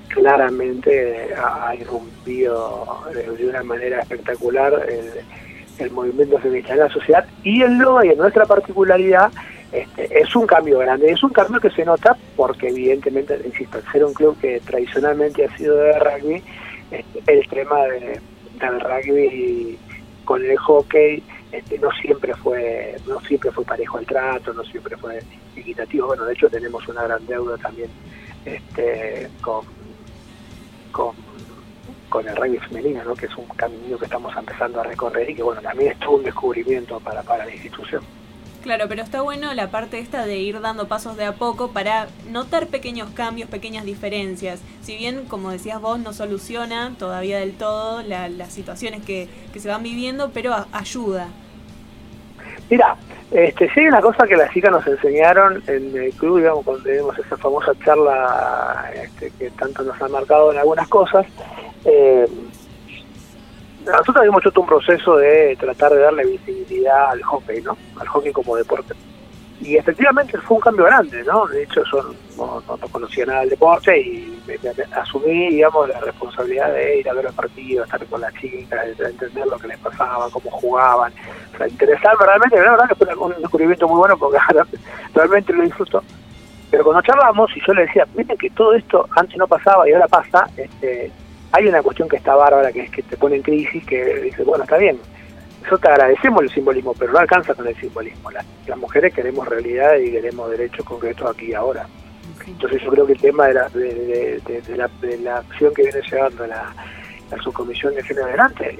claramente 0.09 1.35
ha, 1.35 1.75
irrumpido 1.75 3.05
de, 3.13 3.47
una 3.47 3.63
manera 3.63 4.01
espectacular 4.01 4.87
el, 4.89 5.91
movimiento 5.91 6.39
feminista 6.39 6.73
en 6.73 6.79
la 6.81 6.89
sociedad 6.89 7.27
y 7.43 7.63
en 7.63 7.79
lo 7.79 8.03
y 8.03 8.09
en 8.09 8.17
nuestra 8.17 8.47
particularidad 8.47 9.31
este, 9.81 10.21
es 10.21 10.35
un 10.35 10.47
cambio 10.47 10.79
grande, 10.79 11.11
es 11.11 11.23
un 11.23 11.31
cambio 11.31 11.61
que 11.61 11.71
se 11.71 11.85
nota 11.85 12.17
porque 12.35 12.69
evidentemente, 12.69 13.39
insisto, 13.45 13.79
al 13.93 14.05
un 14.05 14.15
club 14.15 14.39
que 14.41 14.61
tradicionalmente 14.61 15.45
ha 15.45 15.57
sido 15.57 15.77
de 15.77 15.99
rugby, 15.99 16.43
este, 16.91 17.33
el 17.33 17.49
tema 17.49 17.85
de, 17.85 18.21
del 18.59 18.81
rugby 18.81 19.79
con 20.25 20.45
el 20.45 20.57
hockey 20.57 21.23
este, 21.53 21.79
no 21.79 21.91
siempre 21.93 22.35
fue 22.35 22.97
no 23.07 23.21
siempre 23.21 23.51
fue 23.51 23.65
parejo 23.65 23.99
el 23.99 24.07
trato, 24.07 24.53
no 24.53 24.65
siempre 24.65 24.97
fue 24.97 25.23
equitativo. 25.55 26.09
Bueno, 26.09 26.25
de 26.25 26.33
hecho 26.33 26.49
tenemos 26.49 26.87
una 26.89 27.05
gran 27.05 27.27
deuda 27.27 27.57
también 27.59 27.91
este, 28.45 29.29
con, 29.41 29.65
con, 30.91 31.15
con 32.09 32.29
el 32.29 32.37
rugby 32.37 32.59
femenino, 32.59 33.05
¿no? 33.05 33.15
que 33.15 33.27
es 33.27 33.37
un 33.37 33.47
camino 33.49 33.99
que 33.99 34.07
estamos 34.07 34.35
empezando 34.37 34.81
a 34.81 34.85
recorrer 34.85 35.31
y 35.31 35.35
que 35.35 35.43
bueno 35.43 35.61
también 35.61 35.93
es 35.93 35.99
todo 35.99 36.17
un 36.17 36.25
descubrimiento 36.25 36.99
para, 37.01 37.23
para 37.23 37.45
la 37.45 37.55
institución. 37.55 38.03
Claro, 38.67 38.87
pero 38.89 39.03
está 39.03 39.23
bueno 39.23 39.55
la 39.55 39.71
parte 39.71 40.01
esta 40.01 40.27
de 40.27 40.39
ir 40.39 40.61
dando 40.61 40.89
pasos 40.89 41.17
de 41.17 41.25
a 41.25 41.37
poco 41.37 41.69
para 41.69 42.09
notar 42.29 42.67
pequeños 42.67 43.11
cambios, 43.11 43.49
pequeñas 43.49 43.85
diferencias. 43.85 44.61
Si 44.83 44.97
bien, 44.97 45.27
como 45.27 45.53
decías 45.53 45.81
vos, 45.81 46.01
no 46.01 46.13
soluciona 46.13 46.93
todavía 46.99 47.39
del 47.39 47.53
todo 47.53 48.03
las 48.03 48.53
situaciones 48.53 49.05
que, 49.05 49.29
se 49.57 49.69
van 49.69 49.85
viviendo, 49.85 50.33
pero 50.35 50.53
ayuda. 50.73 51.29
Mira, 52.69 52.97
este, 53.31 53.73
sí 53.73 53.79
hay 53.79 53.87
una 53.87 54.01
cosa 54.01 54.27
que 54.27 54.35
las 54.35 54.53
chicas 54.53 54.73
nos 54.73 54.85
enseñaron 54.85 55.63
en 55.69 55.97
el 55.97 56.13
club, 56.15 56.39
digamos, 56.39 56.65
cuando 56.65 56.83
tenemos 56.83 57.17
esa 57.21 57.37
famosa 57.37 57.71
charla 57.85 58.91
este, 59.01 59.31
que 59.39 59.51
tanto 59.51 59.85
nos 59.85 60.03
ha 60.03 60.09
marcado 60.09 60.51
en 60.51 60.59
algunas 60.59 60.89
cosas. 60.89 61.25
Eh, 61.85 62.27
nosotros 63.93 64.17
habíamos 64.17 64.45
hecho 64.45 64.61
un 64.61 64.67
proceso 64.67 65.17
de 65.17 65.57
tratar 65.59 65.93
de 65.93 66.01
darle 66.01 66.25
visibilidad 66.27 67.11
al 67.11 67.23
hockey, 67.23 67.63
¿no? 67.63 67.77
Al 67.99 68.09
hockey 68.09 68.33
como 68.33 68.57
deporte. 68.57 68.95
Y 69.61 69.77
efectivamente 69.77 70.37
fue 70.39 70.57
un 70.57 70.61
cambio 70.61 70.85
grande, 70.85 71.25
¿no? 71.25 71.47
De 71.47 71.63
hecho, 71.63 71.83
yo 71.91 72.11
no, 72.37 72.63
conocía 72.93 73.25
nada 73.25 73.41
del 73.41 73.51
deporte 73.51 73.99
y 73.99 74.39
asumí, 74.95 75.51
digamos, 75.51 75.89
la 75.89 76.01
responsabilidad 76.01 76.73
de 76.73 77.01
ir 77.01 77.09
a 77.09 77.15
ver 77.15 77.25
los 77.25 77.35
partidos, 77.35 77.87
estar 77.87 78.05
con 78.07 78.21
las 78.21 78.35
chicas, 78.35 78.97
de 78.99 79.07
entender 79.07 79.47
lo 79.47 79.59
que 79.59 79.69
les 79.69 79.79
pasaba, 79.79 80.29
cómo 80.31 80.51
jugaban. 80.51 81.13
O 81.55 81.57
sea, 81.57 81.69
interesarme 81.69 82.27
realmente, 82.27 82.57
la 82.61 82.71
verdad 82.73 82.89
que 82.89 82.95
fue 82.97 83.15
un 83.15 83.41
descubrimiento 83.41 83.89
muy 83.89 83.99
bueno 83.99 84.19
porque 84.19 84.39
realmente 85.15 85.53
lo 85.53 85.63
disfruto. 85.63 86.03
Pero 86.71 86.85
cuando 86.85 87.03
charlamos 87.03 87.51
y 87.57 87.61
yo 87.67 87.73
le 87.73 87.87
decía, 87.87 88.07
miren 88.15 88.37
que 88.37 88.51
todo 88.51 88.75
esto 88.75 89.09
antes 89.17 89.37
no 89.39 89.47
pasaba 89.47 89.89
y 89.89 89.93
ahora 89.93 90.09
pasa, 90.09 90.47
este, 90.57 91.11
hay 91.53 91.67
una 91.67 91.83
cuestión 91.83 92.09
que 92.09 92.17
está 92.17 92.35
bárbara, 92.35 92.73
que 92.73 92.83
es 92.83 92.91
que 92.91 93.03
te 93.03 93.17
pone 93.17 93.37
en 93.37 93.43
crisis, 93.43 93.85
que 93.85 94.21
dice, 94.23 94.43
bueno, 94.43 94.65
está 94.65 94.77
bien, 94.77 94.99
nosotros 95.59 95.81
te 95.81 95.89
agradecemos 95.89 96.43
el 96.43 96.51
simbolismo, 96.51 96.95
pero 96.99 97.13
no 97.13 97.19
alcanza 97.19 97.55
con 97.55 97.67
el 97.67 97.77
simbolismo. 97.77 98.31
Las, 98.31 98.45
mujeres 98.77 99.15
queremos 99.15 99.49
realidad 99.49 99.97
y 99.97 100.11
queremos 100.11 100.51
derechos 100.51 100.85
concretos 100.85 101.31
aquí 101.31 101.47
y 101.47 101.55
ahora. 101.55 101.87
Entonces 102.47 102.81
yo 102.83 102.91
creo 102.91 103.07
que 103.07 103.15
el 103.15 103.21
tema 103.21 103.47
de 103.47 103.55
la, 103.55 103.69
de, 103.71 104.41
la, 104.77 104.89
de 105.01 105.19
la, 105.19 105.39
acción 105.39 105.75
que 105.75 105.83
viene 105.83 106.01
llevando 106.09 106.47
la, 106.47 106.73
la 107.31 107.43
subcomisión 107.43 107.95
de 107.95 108.03
género 108.05 108.27
adelante, 108.27 108.79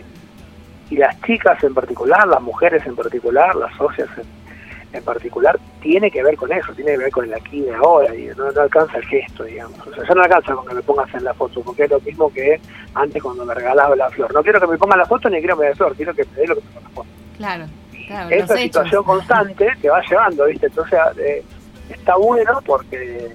y 0.91 0.97
las 0.97 1.21
chicas 1.23 1.63
en 1.65 1.75
particular, 1.75 2.27
las 2.29 2.41
mujeres 2.41 2.87
en 2.87 2.95
particular, 2.95 3.55
las 3.57 3.75
socias 3.77 4.09
en, 4.17 4.46
en 4.97 5.05
particular 5.05 5.59
tiene 5.81 6.11
que 6.11 6.23
ver 6.23 6.37
con 6.37 6.53
eso, 6.53 6.73
tiene 6.73 6.93
que 6.93 6.99
ver 6.99 7.11
con 7.11 7.25
el 7.25 7.35
aquí 7.35 7.65
y 7.65 7.71
ahora, 7.71 8.15
y 8.15 8.27
no, 8.37 8.47
alcanza 8.61 8.99
el 8.99 9.05
gesto, 9.07 9.45
digamos. 9.45 9.79
O 9.87 9.95
sea, 9.95 10.05
ya 10.09 10.15
no 10.15 10.23
alcanza 10.23 10.55
con 10.55 10.67
que 10.67 10.75
me 10.75 10.83
pongas 10.83 11.13
en 11.15 11.25
la 11.25 11.35
foto, 11.35 11.61
porque 11.63 11.85
es 11.85 11.91
lo 11.91 12.01
mismo 12.01 12.33
que 12.33 12.61
antes 12.95 13.23
cuando 13.23 13.45
me 13.45 13.55
regalaba 13.55 13.95
la 13.97 14.11
flor. 14.11 14.33
No 14.33 14.43
quiero 14.43 14.61
que 14.61 14.67
me 14.67 14.79
ponga 14.79 14.97
la 14.97 15.07
foto 15.07 15.29
ni 15.29 15.39
quiero 15.39 15.57
que 15.57 15.63
me 15.63 15.69
dé 15.69 15.75
flor, 15.75 15.95
quiero 15.97 16.15
que 16.15 16.25
me 16.25 16.37
dé 16.37 16.47
lo 16.47 16.55
que 16.57 16.63
me 16.63 16.75
corresponde. 16.75 17.13
Claro, 17.37 17.67
claro. 18.07 18.31
Esa 18.31 18.57
situación 18.57 19.05
constante 19.05 19.69
te 19.81 19.89
va 19.89 20.03
llevando, 20.03 20.47
¿viste? 20.47 20.67
Entonces, 20.67 20.99
eh, 21.19 21.45
está 21.91 22.17
bueno 22.17 22.61
porque 22.65 23.31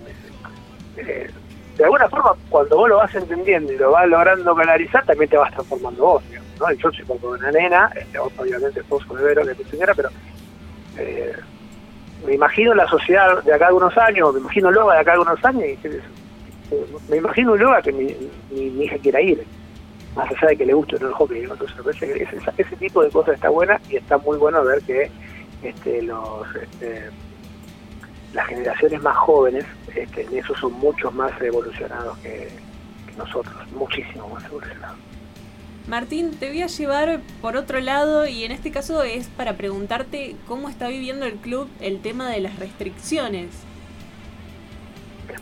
eh, 0.97 1.29
de 1.77 1.85
alguna 1.85 2.07
forma, 2.09 2.33
cuando 2.49 2.77
vos 2.77 2.89
lo 2.89 2.97
vas 2.97 3.15
entendiendo 3.15 3.71
y 3.71 3.77
lo 3.77 3.91
vas 3.91 4.07
logrando 4.07 4.55
canalizar, 4.55 5.05
también 5.05 5.29
te 5.29 5.37
vas 5.37 5.51
transformando 5.51 6.03
vos, 6.03 6.23
digamos, 6.27 6.49
¿no? 6.59 6.71
Yo 6.73 6.91
soy 6.91 7.05
como 7.05 7.29
una 7.29 7.51
nena, 7.51 7.91
este, 7.95 8.19
obviamente 8.19 8.81
vos 8.87 9.03
con 9.05 9.21
Vero, 9.23 9.45
que 9.45 9.55
tu 9.55 9.63
señora, 9.63 9.93
pero 9.95 10.09
eh, 10.97 11.33
me 12.25 12.35
imagino 12.35 12.73
la 12.73 12.87
sociedad 12.87 13.43
de 13.43 13.53
acá 13.53 13.67
de 13.67 13.73
unos 13.73 13.97
años, 13.97 14.33
me 14.33 14.39
imagino 14.39 14.71
Loga 14.71 14.95
de 14.95 15.01
acá 15.01 15.13
de 15.13 15.19
unos 15.19 15.45
años, 15.45 15.63
y 15.63 15.77
me 17.09 17.17
imagino 17.17 17.55
Loga 17.55 17.81
que 17.81 17.91
mi, 17.91 18.15
mi, 18.51 18.83
hija 18.83 18.97
quiera 18.97 19.21
ir, 19.21 19.43
más 20.15 20.29
allá 20.29 20.49
de 20.49 20.57
que 20.57 20.65
le 20.65 20.73
guste 20.73 20.97
no 20.99 21.07
el 21.07 21.13
hockey. 21.13 21.43
Entonces, 21.43 22.01
ese, 22.01 22.39
ese, 22.57 22.75
tipo 22.75 23.03
de 23.03 23.09
cosas 23.09 23.35
está 23.35 23.49
buena 23.49 23.79
y 23.89 23.95
está 23.95 24.17
muy 24.17 24.37
bueno 24.37 24.63
ver 24.63 24.81
que 24.83 25.09
este, 25.63 26.01
los 26.01 26.55
este, 26.55 27.09
las 28.33 28.47
generaciones 28.47 29.01
más 29.01 29.15
jóvenes 29.17 29.65
este, 29.95 30.23
en 30.23 30.37
eso 30.37 30.55
son 30.55 30.73
mucho 30.73 31.11
más 31.11 31.31
evolucionados 31.41 32.17
que 32.19 32.49
nosotros, 33.17 33.55
muchísimo 33.73 34.29
más 34.29 34.45
evolucionados. 34.45 34.97
Martín, 35.87 36.31
te 36.39 36.49
voy 36.49 36.61
a 36.61 36.67
llevar 36.67 37.19
por 37.41 37.57
otro 37.57 37.79
lado 37.79 38.27
y 38.27 38.43
en 38.43 38.51
este 38.51 38.71
caso 38.71 39.03
es 39.03 39.27
para 39.29 39.53
preguntarte 39.53 40.35
cómo 40.47 40.69
está 40.69 40.87
viviendo 40.87 41.25
el 41.25 41.33
club 41.33 41.67
el 41.79 42.01
tema 42.01 42.29
de 42.29 42.39
las 42.39 42.59
restricciones. 42.59 43.65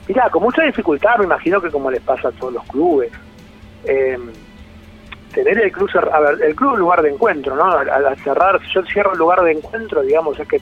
Mira, 0.08 0.30
con 0.30 0.44
mucha 0.44 0.64
dificultad, 0.64 1.18
me 1.20 1.26
imagino 1.26 1.62
que 1.62 1.70
como 1.70 1.92
les 1.92 2.02
pasa 2.02 2.30
a 2.30 2.32
todos 2.32 2.54
los 2.54 2.64
clubes. 2.66 3.12
Em, 3.86 4.32
tener 5.34 5.60
el 5.60 5.72
club, 5.72 5.90
a 6.12 6.20
ver, 6.20 6.42
el 6.42 6.56
club 6.56 6.72
es 6.72 6.74
un 6.76 6.80
lugar 6.80 7.02
de 7.02 7.10
encuentro, 7.10 7.56
¿no? 7.56 7.66
Al, 7.72 8.18
cerrar, 8.24 8.60
si 8.62 8.74
yo 8.74 8.84
cierro 8.86 9.14
el 9.14 9.20
lugar 9.20 9.42
de 9.42 9.52
encuentro, 9.52 10.02
digamos, 10.02 10.40
es 10.40 10.48
que 10.48 10.60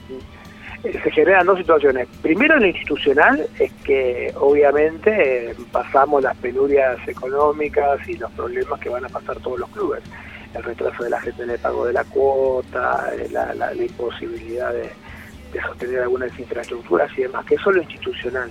se 0.82 1.10
generan 1.10 1.46
dos 1.46 1.58
situaciones. 1.58 2.08
Primero, 2.22 2.58
lo 2.58 2.66
institucional, 2.66 3.46
es 3.58 3.72
que 3.84 4.32
obviamente 4.36 5.54
pasamos 5.72 6.22
las 6.22 6.36
penurias 6.36 6.96
económicas 7.06 8.06
y 8.08 8.16
los 8.16 8.30
problemas 8.32 8.78
que 8.80 8.88
van 8.88 9.04
a 9.04 9.08
pasar 9.08 9.38
todos 9.40 9.58
los 9.58 9.68
clubes. 9.70 10.02
El 10.54 10.62
retraso 10.62 11.04
de 11.04 11.10
la 11.10 11.20
gente 11.20 11.42
en 11.42 11.50
el 11.50 11.58
pago 11.58 11.84
de 11.84 11.92
la 11.92 12.04
cuota, 12.04 13.10
eh, 13.12 13.28
la, 13.30 13.54
la, 13.54 13.74
imposibilidad 13.74 14.72
de, 14.72 14.90
sostener 15.60 16.02
algunas 16.02 16.38
infraestructuras 16.38 17.10
y 17.18 17.22
demás, 17.22 17.44
que 17.44 17.56
eso 17.56 17.70
es 17.70 17.76
lo 17.76 17.82
institucional. 17.82 18.50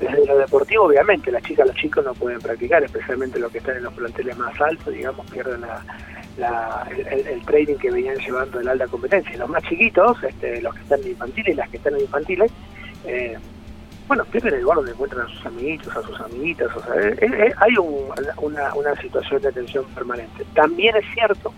Desde 0.00 0.24
lo 0.24 0.38
deportivo, 0.38 0.84
obviamente, 0.84 1.30
las 1.30 1.42
chicas, 1.42 1.66
los 1.66 1.76
chicos 1.76 2.04
no 2.04 2.14
pueden 2.14 2.40
practicar, 2.40 2.82
especialmente 2.82 3.38
los 3.38 3.52
que 3.52 3.58
están 3.58 3.76
en 3.76 3.82
los 3.82 3.92
planteles 3.92 4.36
más 4.38 4.58
altos, 4.60 4.94
digamos, 4.94 5.30
pierden 5.30 5.60
la, 5.60 5.84
el, 6.42 7.44
training 7.44 7.76
que 7.76 7.90
venían 7.90 8.16
llevando 8.16 8.60
en 8.60 8.66
la 8.66 8.72
alta 8.72 8.86
competencia. 8.86 9.36
Los 9.36 9.48
más 9.48 9.62
chiquitos, 9.64 10.22
este, 10.22 10.60
los 10.60 10.74
que 10.74 10.80
están 10.82 11.00
en 11.02 11.08
infantiles 11.08 11.54
y 11.54 11.56
las 11.56 11.68
que 11.68 11.76
están 11.76 11.94
en 11.94 12.00
infantiles, 12.00 12.52
eh, 13.04 13.38
bueno, 14.08 14.24
pierden 14.24 14.54
el 14.54 14.62
lugar 14.62 14.76
donde 14.76 14.92
encuentran 14.92 15.26
a 15.26 15.28
sus 15.28 15.46
amiguitos, 15.46 15.96
a 15.96 16.02
sus 16.02 16.20
amiguitas. 16.20 16.68
O 16.76 16.82
sea, 16.82 16.94
eh, 17.00 17.16
eh, 17.20 17.52
hay 17.56 17.74
una, 17.76 18.74
una 18.74 19.00
situación 19.00 19.40
de 19.42 19.48
atención 19.48 19.84
permanente. 19.94 20.44
También 20.54 20.96
es 20.96 21.04
cierto 21.14 21.52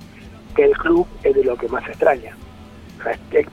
que 0.55 0.65
el 0.65 0.77
club 0.77 1.07
es 1.23 1.35
de 1.35 1.45
lo 1.45 1.57
que 1.57 1.69
más 1.69 1.87
extraña. 1.89 2.37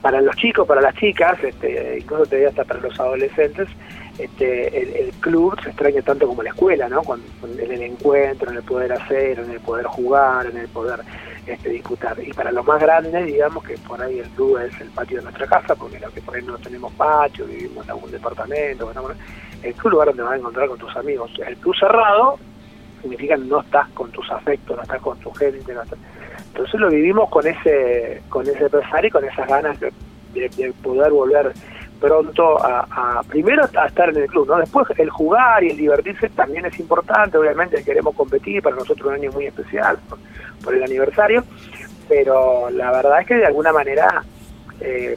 para 0.01 0.21
los 0.21 0.35
chicos, 0.35 0.67
para 0.67 0.81
las 0.81 0.95
chicas, 0.95 1.41
este, 1.43 1.99
incluso 2.01 2.25
te 2.25 2.45
hasta 2.45 2.63
para 2.65 2.81
los 2.81 2.99
adolescentes, 2.99 3.69
este, 4.19 5.01
el, 5.01 5.11
club 5.19 5.57
se 5.61 5.69
extraña 5.69 6.01
tanto 6.01 6.27
como 6.27 6.43
la 6.43 6.49
escuela, 6.49 6.89
¿no? 6.89 7.01
Cuando, 7.03 7.25
en 7.57 7.71
el 7.71 7.81
encuentro, 7.81 8.51
en 8.51 8.57
el 8.57 8.63
poder 8.63 8.91
hacer, 8.93 9.39
en 9.39 9.49
el 9.49 9.59
poder 9.61 9.85
jugar, 9.85 10.45
en 10.47 10.57
el 10.57 10.67
poder 10.67 10.99
este, 11.45 11.69
disputar. 11.69 12.17
Y 12.21 12.33
para 12.33 12.51
los 12.51 12.65
más 12.65 12.81
grandes, 12.81 13.25
digamos 13.25 13.63
que 13.63 13.77
por 13.79 14.01
ahí 14.01 14.19
el 14.19 14.29
club 14.31 14.57
es 14.57 14.79
el 14.81 14.89
patio 14.89 15.17
de 15.17 15.23
nuestra 15.23 15.47
casa, 15.47 15.73
porque 15.75 15.99
lo 15.99 16.11
que 16.11 16.21
por 16.21 16.35
ahí 16.35 16.43
no 16.43 16.57
tenemos 16.57 16.91
patio, 16.93 17.45
vivimos 17.45 17.85
en 17.85 17.91
algún 17.91 18.11
departamento, 18.11 18.91
el 19.63 19.73
club 19.73 19.91
lugar 19.91 20.07
donde 20.09 20.23
vas 20.23 20.33
a 20.33 20.37
encontrar 20.37 20.67
con 20.67 20.79
tus 20.79 20.95
amigos. 20.97 21.31
El 21.45 21.55
club 21.57 21.75
cerrado 21.79 22.39
significa 23.01 23.37
no 23.37 23.61
estás 23.61 23.87
con 23.89 24.11
tus 24.11 24.29
afectos, 24.31 24.75
no 24.75 24.83
estás 24.83 25.01
con 25.01 25.17
tu 25.19 25.31
gente, 25.31 25.73
entonces 26.47 26.79
lo 26.79 26.89
vivimos 26.89 27.29
con 27.29 27.47
ese 27.47 28.21
con 28.27 28.45
ese 28.45 28.69
pesar 28.69 29.05
y 29.05 29.09
con 29.09 29.23
esas 29.23 29.47
ganas 29.47 29.79
de 29.79 29.93
poder 30.83 31.11
volver 31.11 31.53
pronto 31.99 32.57
a, 32.63 33.21
primero 33.27 33.63
a 33.63 33.85
estar 33.87 34.09
en 34.09 34.17
el 34.17 34.27
club, 34.27 34.47
¿no? 34.47 34.57
Después 34.57 34.87
el 34.97 35.09
jugar 35.09 35.63
y 35.63 35.71
el 35.71 35.77
divertirse 35.77 36.29
también 36.29 36.65
es 36.65 36.79
importante, 36.79 37.37
obviamente 37.37 37.83
queremos 37.83 38.15
competir, 38.15 38.61
para 38.61 38.75
nosotros 38.75 39.07
un 39.07 39.15
año 39.15 39.31
muy 39.31 39.45
especial 39.47 39.97
por, 40.63 40.73
el 40.73 40.83
aniversario, 40.83 41.43
pero 42.07 42.69
la 42.69 42.91
verdad 42.91 43.21
es 43.21 43.27
que 43.27 43.35
de 43.35 43.45
alguna 43.45 43.73
manera 43.73 44.23
eh, 44.81 45.15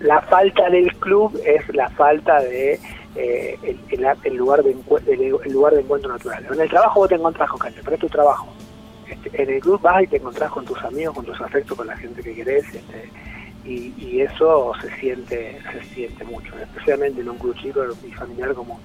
la 0.00 0.20
falta 0.22 0.68
del 0.68 0.94
club 0.96 1.40
es 1.44 1.62
la 1.74 1.88
falta 1.90 2.40
de 2.40 2.80
eh, 3.16 3.58
el, 3.62 4.36
lugar 4.36 4.62
de 4.62 4.76
el, 5.06 5.52
lugar 5.52 5.74
de 5.74 5.80
encuentro 5.80 6.12
natural. 6.12 6.46
En 6.52 6.60
el 6.60 6.68
trabajo 6.68 7.00
vos 7.00 7.08
te 7.08 7.14
encontrás 7.14 7.48
con 7.48 7.60
gente, 7.60 7.80
pero 7.84 7.94
es 7.94 8.00
tu 8.00 8.08
trabajo. 8.08 8.48
Este, 9.08 9.42
en 9.42 9.50
el 9.50 9.60
club 9.60 9.80
vas 9.80 10.02
y 10.02 10.06
te 10.06 10.16
encontrás 10.16 10.50
con 10.50 10.64
tus 10.64 10.82
amigos, 10.82 11.14
con 11.14 11.24
tus 11.24 11.40
afectos, 11.40 11.76
con 11.76 11.86
la 11.86 11.96
gente 11.96 12.22
que 12.22 12.34
querés. 12.34 12.64
Este, 12.74 13.10
y, 13.64 14.20
eso 14.20 14.72
se 14.80 14.94
siente 14.96 15.58
se 15.72 15.94
siente 15.94 16.24
mucho, 16.24 16.56
especialmente 16.58 17.20
en 17.20 17.28
un 17.28 17.38
club 17.38 17.56
chico 17.56 17.80
y 18.06 18.10
familiar 18.12 18.54
como, 18.54 18.80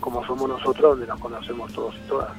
como 0.00 0.24
somos 0.26 0.48
nosotros, 0.48 0.92
donde 0.92 1.06
nos 1.06 1.20
conocemos 1.20 1.72
todos 1.72 1.94
y 1.94 2.08
todas. 2.08 2.30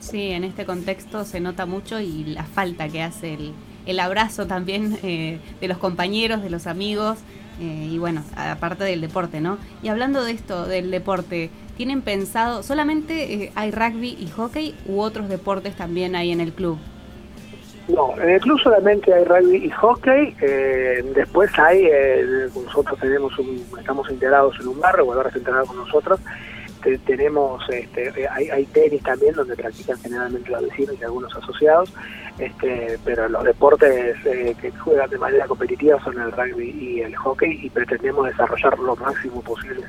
Sí, 0.00 0.30
en 0.30 0.44
este 0.44 0.64
contexto 0.64 1.24
se 1.24 1.40
nota 1.40 1.66
mucho 1.66 2.00
y 2.00 2.24
la 2.24 2.44
falta 2.44 2.88
que 2.88 3.02
hace 3.02 3.34
el, 3.34 3.52
el 3.86 4.00
abrazo 4.00 4.46
también 4.46 4.98
eh, 5.02 5.40
de 5.60 5.68
los 5.68 5.78
compañeros, 5.78 6.42
de 6.42 6.50
los 6.50 6.66
amigos 6.66 7.18
eh, 7.60 7.88
y 7.90 7.98
bueno, 7.98 8.22
aparte 8.36 8.84
del 8.84 9.00
deporte, 9.00 9.40
¿no? 9.40 9.58
Y 9.82 9.88
hablando 9.88 10.24
de 10.24 10.32
esto, 10.32 10.66
del 10.66 10.92
deporte, 10.92 11.50
¿tienen 11.76 12.02
pensado, 12.02 12.62
solamente 12.62 13.34
eh, 13.34 13.52
hay 13.56 13.72
rugby 13.72 14.16
y 14.18 14.28
hockey 14.28 14.76
u 14.86 15.00
otros 15.00 15.28
deportes 15.28 15.74
también 15.74 16.14
hay 16.14 16.30
en 16.30 16.40
el 16.40 16.52
club? 16.52 16.78
No, 17.88 18.14
en 18.20 18.28
el 18.28 18.40
club 18.40 18.60
solamente 18.60 19.12
hay 19.12 19.24
rugby 19.24 19.64
y 19.64 19.70
hockey. 19.70 20.36
Eh, 20.42 21.02
después 21.14 21.50
hay, 21.58 21.86
eh, 21.90 22.48
nosotros 22.54 22.98
tenemos 23.00 23.32
estamos 23.78 24.10
integrados 24.10 24.60
en 24.60 24.68
un 24.68 24.78
barrio, 24.78 25.06
Guadalajara 25.06 25.28
está 25.30 25.38
integrado 25.38 25.66
con 25.66 25.76
nosotros. 25.78 26.20
tenemos, 27.06 27.62
este, 27.70 28.08
eh, 28.08 28.28
hay, 28.30 28.50
hay, 28.50 28.66
tenis 28.66 29.02
también 29.02 29.34
donde 29.34 29.56
practican 29.56 29.98
generalmente 30.00 30.50
los 30.50 30.62
vecinos 30.62 30.96
y 31.00 31.04
algunos 31.04 31.34
asociados, 31.34 31.92
este, 32.38 32.98
pero 33.04 33.28
los 33.28 33.44
deportes 33.44 34.16
que 34.22 34.70
juegan 34.72 35.08
de 35.08 35.18
manera 35.18 35.46
competitiva 35.46 35.98
son 36.04 36.20
el 36.20 36.30
rugby 36.32 36.70
y 36.70 37.00
el 37.00 37.16
hockey 37.16 37.58
y 37.62 37.70
pretendemos 37.70 38.26
desarrollar 38.26 38.78
lo 38.78 38.96
máximo 38.96 39.40
posible 39.40 39.82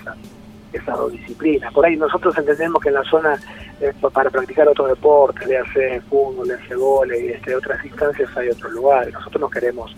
esa, 0.73 0.95
disciplinas. 1.12 1.73
Por 1.73 1.86
ahí 1.86 1.95
nosotros 1.95 2.38
entendemos 2.38 2.82
que 2.82 2.89
en 2.89 2.95
la 2.95 3.03
zona 3.03 3.39
eh, 3.82 3.93
para 4.13 4.29
practicar 4.29 4.67
otro 4.67 4.88
deporte, 4.88 5.45
le 5.45 5.58
hace 5.58 6.01
fútbol, 6.01 6.47
le 6.47 6.55
hace 6.55 6.75
goles 6.75 7.21
y 7.21 7.29
este, 7.29 7.55
otras 7.55 7.84
instancias 7.86 8.29
hay 8.36 8.49
otros 8.49 8.71
lugares. 8.73 9.13
Nosotros 9.13 9.41
no 9.41 9.49
queremos. 9.49 9.95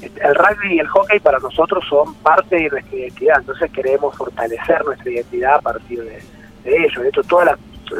Este, 0.00 0.20
el 0.26 0.34
rugby 0.34 0.76
y 0.76 0.78
el 0.78 0.88
hockey 0.88 1.20
para 1.20 1.38
nosotros 1.38 1.84
son 1.88 2.14
parte 2.16 2.56
de 2.56 2.68
nuestra 2.70 2.96
identidad, 2.96 3.40
entonces 3.40 3.70
queremos 3.72 4.16
fortalecer 4.16 4.82
nuestra 4.84 5.10
identidad 5.10 5.56
a 5.56 5.60
partir 5.60 6.02
de, 6.02 6.22
de 6.64 6.84
ello. 6.84 7.02
De 7.02 7.08
hecho, 7.08 7.22
todos 7.24 7.50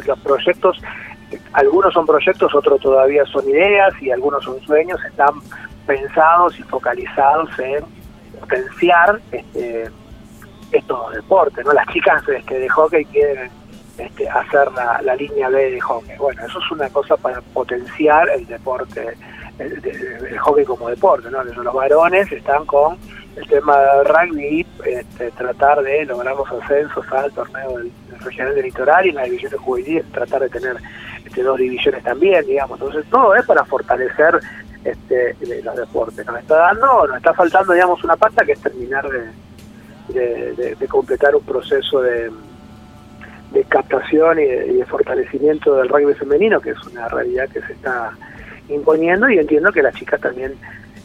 los 0.07 0.19
proyectos, 0.19 0.81
algunos 1.53 1.93
son 1.93 2.07
proyectos, 2.07 2.53
otros 2.55 2.81
todavía 2.81 3.23
son 3.25 3.47
ideas 3.47 3.93
y 4.01 4.09
algunos 4.09 4.43
son 4.43 4.59
sueños, 4.61 4.99
están 5.05 5.35
pensados 5.85 6.57
y 6.59 6.63
focalizados 6.63 7.49
en 7.59 7.83
potenciar 8.39 9.19
este, 9.31 9.91
estos 10.71 11.13
deportes, 11.13 11.65
¿no? 11.65 11.73
Las 11.73 11.87
chicas 11.87 12.23
este, 12.27 12.59
de 12.59 12.69
hockey 12.69 13.05
quieren 13.05 13.49
este, 13.97 14.29
hacer 14.29 14.71
la, 14.71 15.15
línea 15.15 15.49
B 15.49 15.71
de 15.71 15.81
hockey. 15.81 16.17
Bueno, 16.17 16.45
eso 16.45 16.59
es 16.59 16.71
una 16.71 16.89
cosa 16.89 17.17
para 17.17 17.41
potenciar 17.41 18.29
el 18.29 18.45
deporte, 18.47 19.15
el, 19.59 20.37
hockey 20.39 20.65
como 20.65 20.89
deporte, 20.89 21.29
¿no? 21.29 21.43
Los 21.43 21.73
varones 21.73 22.31
están 22.31 22.65
con 22.65 22.97
el 23.35 23.47
tema 23.47 23.77
del 23.77 24.05
rugby, 24.05 24.65
este, 24.85 25.31
tratar 25.31 25.81
de 25.83 26.05
lograr 26.05 26.35
los 26.35 26.51
ascensos 26.51 27.05
al 27.11 27.31
torneo 27.31 27.77
del, 27.77 27.91
regional 28.19 28.55
del 28.55 28.65
litoral 28.65 29.05
y 29.05 29.09
en 29.09 29.15
la 29.15 29.23
división 29.23 29.51
de 29.51 30.03
tratar 30.11 30.41
de 30.41 30.49
tener 30.49 30.77
este, 31.25 31.43
dos 31.43 31.57
divisiones 31.57 32.03
también, 32.03 32.45
digamos. 32.45 32.79
Entonces 32.79 33.05
todo 33.09 33.35
es 33.35 33.45
para 33.45 33.63
fortalecer 33.65 34.39
este, 34.83 35.35
los 35.63 35.75
deportes. 35.75 36.25
Nos 36.25 36.39
está 36.39 36.55
dando, 36.55 37.07
nos 37.07 37.17
está 37.17 37.33
faltando, 37.33 37.73
digamos, 37.73 38.03
una 38.03 38.15
pata 38.15 38.45
que 38.45 38.53
es 38.53 38.61
terminar 38.61 39.07
de 39.07 39.29
de, 40.11 40.87
completar 40.89 41.35
un 41.35 41.43
proceso 41.43 42.01
de, 42.01 42.31
captación 43.69 44.39
y 44.39 44.45
de, 44.45 44.85
fortalecimiento 44.85 45.75
del 45.75 45.89
rugby 45.89 46.13
femenino, 46.13 46.59
que 46.59 46.71
es 46.71 46.83
una 46.83 47.07
realidad 47.09 47.49
que 47.49 47.61
se 47.61 47.73
está 47.73 48.11
imponiendo 48.69 49.29
y 49.29 49.37
entiendo 49.37 49.71
que 49.71 49.81
las 49.81 49.95
chicas 49.95 50.19
también 50.21 50.53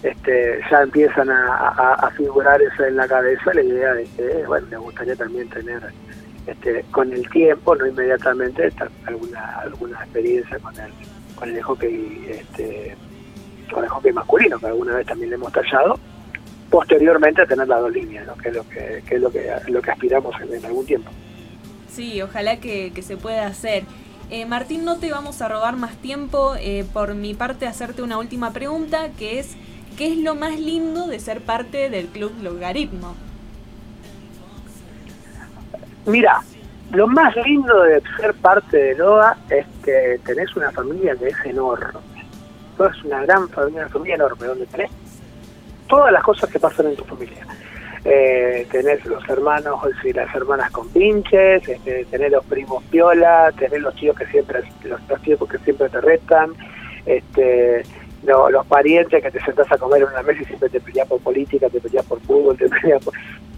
este, 0.03 0.61
ya 0.71 0.83
empiezan 0.83 1.29
a, 1.31 2.11
figurar 2.17 2.61
eso 2.63 2.85
en 2.85 2.97
la 2.97 3.09
cabeza 3.09 3.53
la 3.53 3.63
idea 3.63 3.93
de 3.95 4.05
que, 4.17 4.45
bueno, 4.47 4.67
les 4.71 4.79
gustaría 4.79 5.17
también 5.17 5.49
tener 5.49 5.83
este, 6.47 6.85
con 6.91 7.13
el 7.13 7.29
tiempo, 7.31 7.75
no 7.75 7.87
inmediatamente, 7.87 8.71
alguna 9.05 9.59
alguna 9.59 9.99
experiencia 10.05 10.59
con 10.61 10.79
el 10.79 10.91
con 11.35 11.51
el 11.51 11.63
hockey 11.63 12.27
este, 12.31 12.97
con 13.71 13.85
el 13.85 13.91
hockey 13.91 14.13
masculino, 14.13 14.59
que 14.59 14.67
alguna 14.67 14.97
vez 14.97 15.07
también 15.07 15.31
le 15.31 15.37
hemos 15.37 15.53
tallado, 15.53 15.99
posteriormente 16.71 17.47
tener 17.47 17.69
las 17.69 17.81
dos 17.81 17.93
líneas, 17.93 18.27
que 18.43 18.49
es 18.49 18.55
lo 18.55 18.69
que, 18.69 19.03
es 19.09 19.21
lo 19.21 19.31
que, 19.31 19.51
lo 19.69 19.83
que 19.83 19.91
aspiramos 19.91 20.35
en, 20.41 20.65
algún 20.65 20.87
tiempo. 20.87 21.11
Sí, 21.91 22.21
ojalá 22.23 22.59
que, 22.59 22.93
se 23.03 23.17
pueda 23.17 23.47
hacer. 23.47 23.85
Eh, 24.31 24.45
Martín, 24.45 24.85
no 24.85 24.99
te 24.99 25.11
vamos 25.11 25.41
a 25.41 25.49
robar 25.49 25.77
más 25.77 25.97
tiempo. 25.97 26.55
Eh, 26.59 26.85
por 26.93 27.15
mi 27.15 27.35
parte, 27.35 27.67
hacerte 27.67 28.03
una 28.03 28.19
última 28.19 28.53
pregunta, 28.53 29.11
que 29.19 29.39
es, 29.39 29.57
¿qué 29.97 30.13
es 30.13 30.19
lo 30.19 30.35
más 30.35 30.59
lindo 30.59 31.07
de 31.07 31.21
ser 31.21 31.41
parte 31.41 31.91
del 31.91 32.07
Club 32.07 32.33
Logaritmo? 32.43 33.15
Mira, 36.07 36.43
lo 36.93 37.07
más 37.09 37.35
lindo 37.37 37.83
de 37.83 38.01
ser 38.17 38.35
parte 38.35 38.77
de 38.77 38.95
LOA 38.95 39.37
es 39.51 39.67
que 39.85 40.21
tenés 40.25 40.55
una 40.57 40.71
familia 40.71 41.17
que 41.17 41.29
es 41.29 41.37
enorme. 41.45 42.01
Es 42.79 43.05
una 43.05 43.23
gran 43.23 43.49
familia, 43.49 43.83
una 43.83 43.89
familia 43.89 44.15
enorme, 44.17 44.47
donde 44.47 44.67
tenés 44.67 44.91
todas 45.87 46.13
las 46.13 46.23
cosas 46.23 46.51
que 46.51 46.59
pasan 46.59 46.87
en 46.87 46.97
tu 46.97 47.05
familia. 47.05 47.47
Eh, 48.09 48.69
tenés 48.71 49.05
los 49.05 49.29
hermanos 49.29 49.81
y 50.05 50.13
las 50.13 50.33
hermanas 50.33 50.71
con 50.71 50.89
pinches, 50.91 51.69
este, 51.69 52.05
tenés 52.05 52.31
los 52.31 52.45
primos 52.45 52.85
piola, 52.85 53.53
tenés 53.59 53.81
los 53.81 53.97
tíos 53.97 54.17
que 54.17 54.27
siempre, 54.27 54.63
los, 54.85 55.23
tíos 55.23 55.41
que 55.51 55.59
siempre 55.59 55.89
te 55.89 56.01
restan, 56.01 56.53
este, 57.05 57.83
los 58.23 58.67
parientes 58.67 59.21
que 59.21 59.31
te 59.33 59.41
sentás 59.41 59.73
a 59.73 59.79
comer 59.79 60.03
en 60.03 60.09
una 60.09 60.23
mesa 60.23 60.41
y 60.41 60.45
siempre 60.45 60.69
te 60.69 60.79
peleas 60.79 61.09
por 61.09 61.21
política, 61.21 61.69
te 61.69 61.81
peleas 61.81 62.07
por 62.07 62.21
fútbol, 62.21 62.57
te 62.57 62.69
peleas 62.69 63.05
por... 63.05 63.13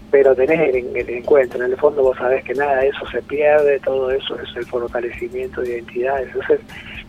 Pero 0.09 0.33
tenés 0.33 0.73
el, 0.73 0.97
el, 0.97 1.09
encuentro, 1.11 1.63
en 1.63 1.71
el 1.71 1.77
fondo 1.77 2.01
vos 2.01 2.17
sabés 2.17 2.43
que 2.43 2.55
nada 2.55 2.77
de 2.77 2.87
eso 2.87 3.05
se 3.11 3.21
pierde, 3.21 3.79
todo 3.81 4.09
eso 4.09 4.35
es 4.39 4.49
el 4.55 4.65
fortalecimiento 4.65 5.61
de 5.61 5.73
identidad. 5.73 6.23
Entonces, 6.23 6.59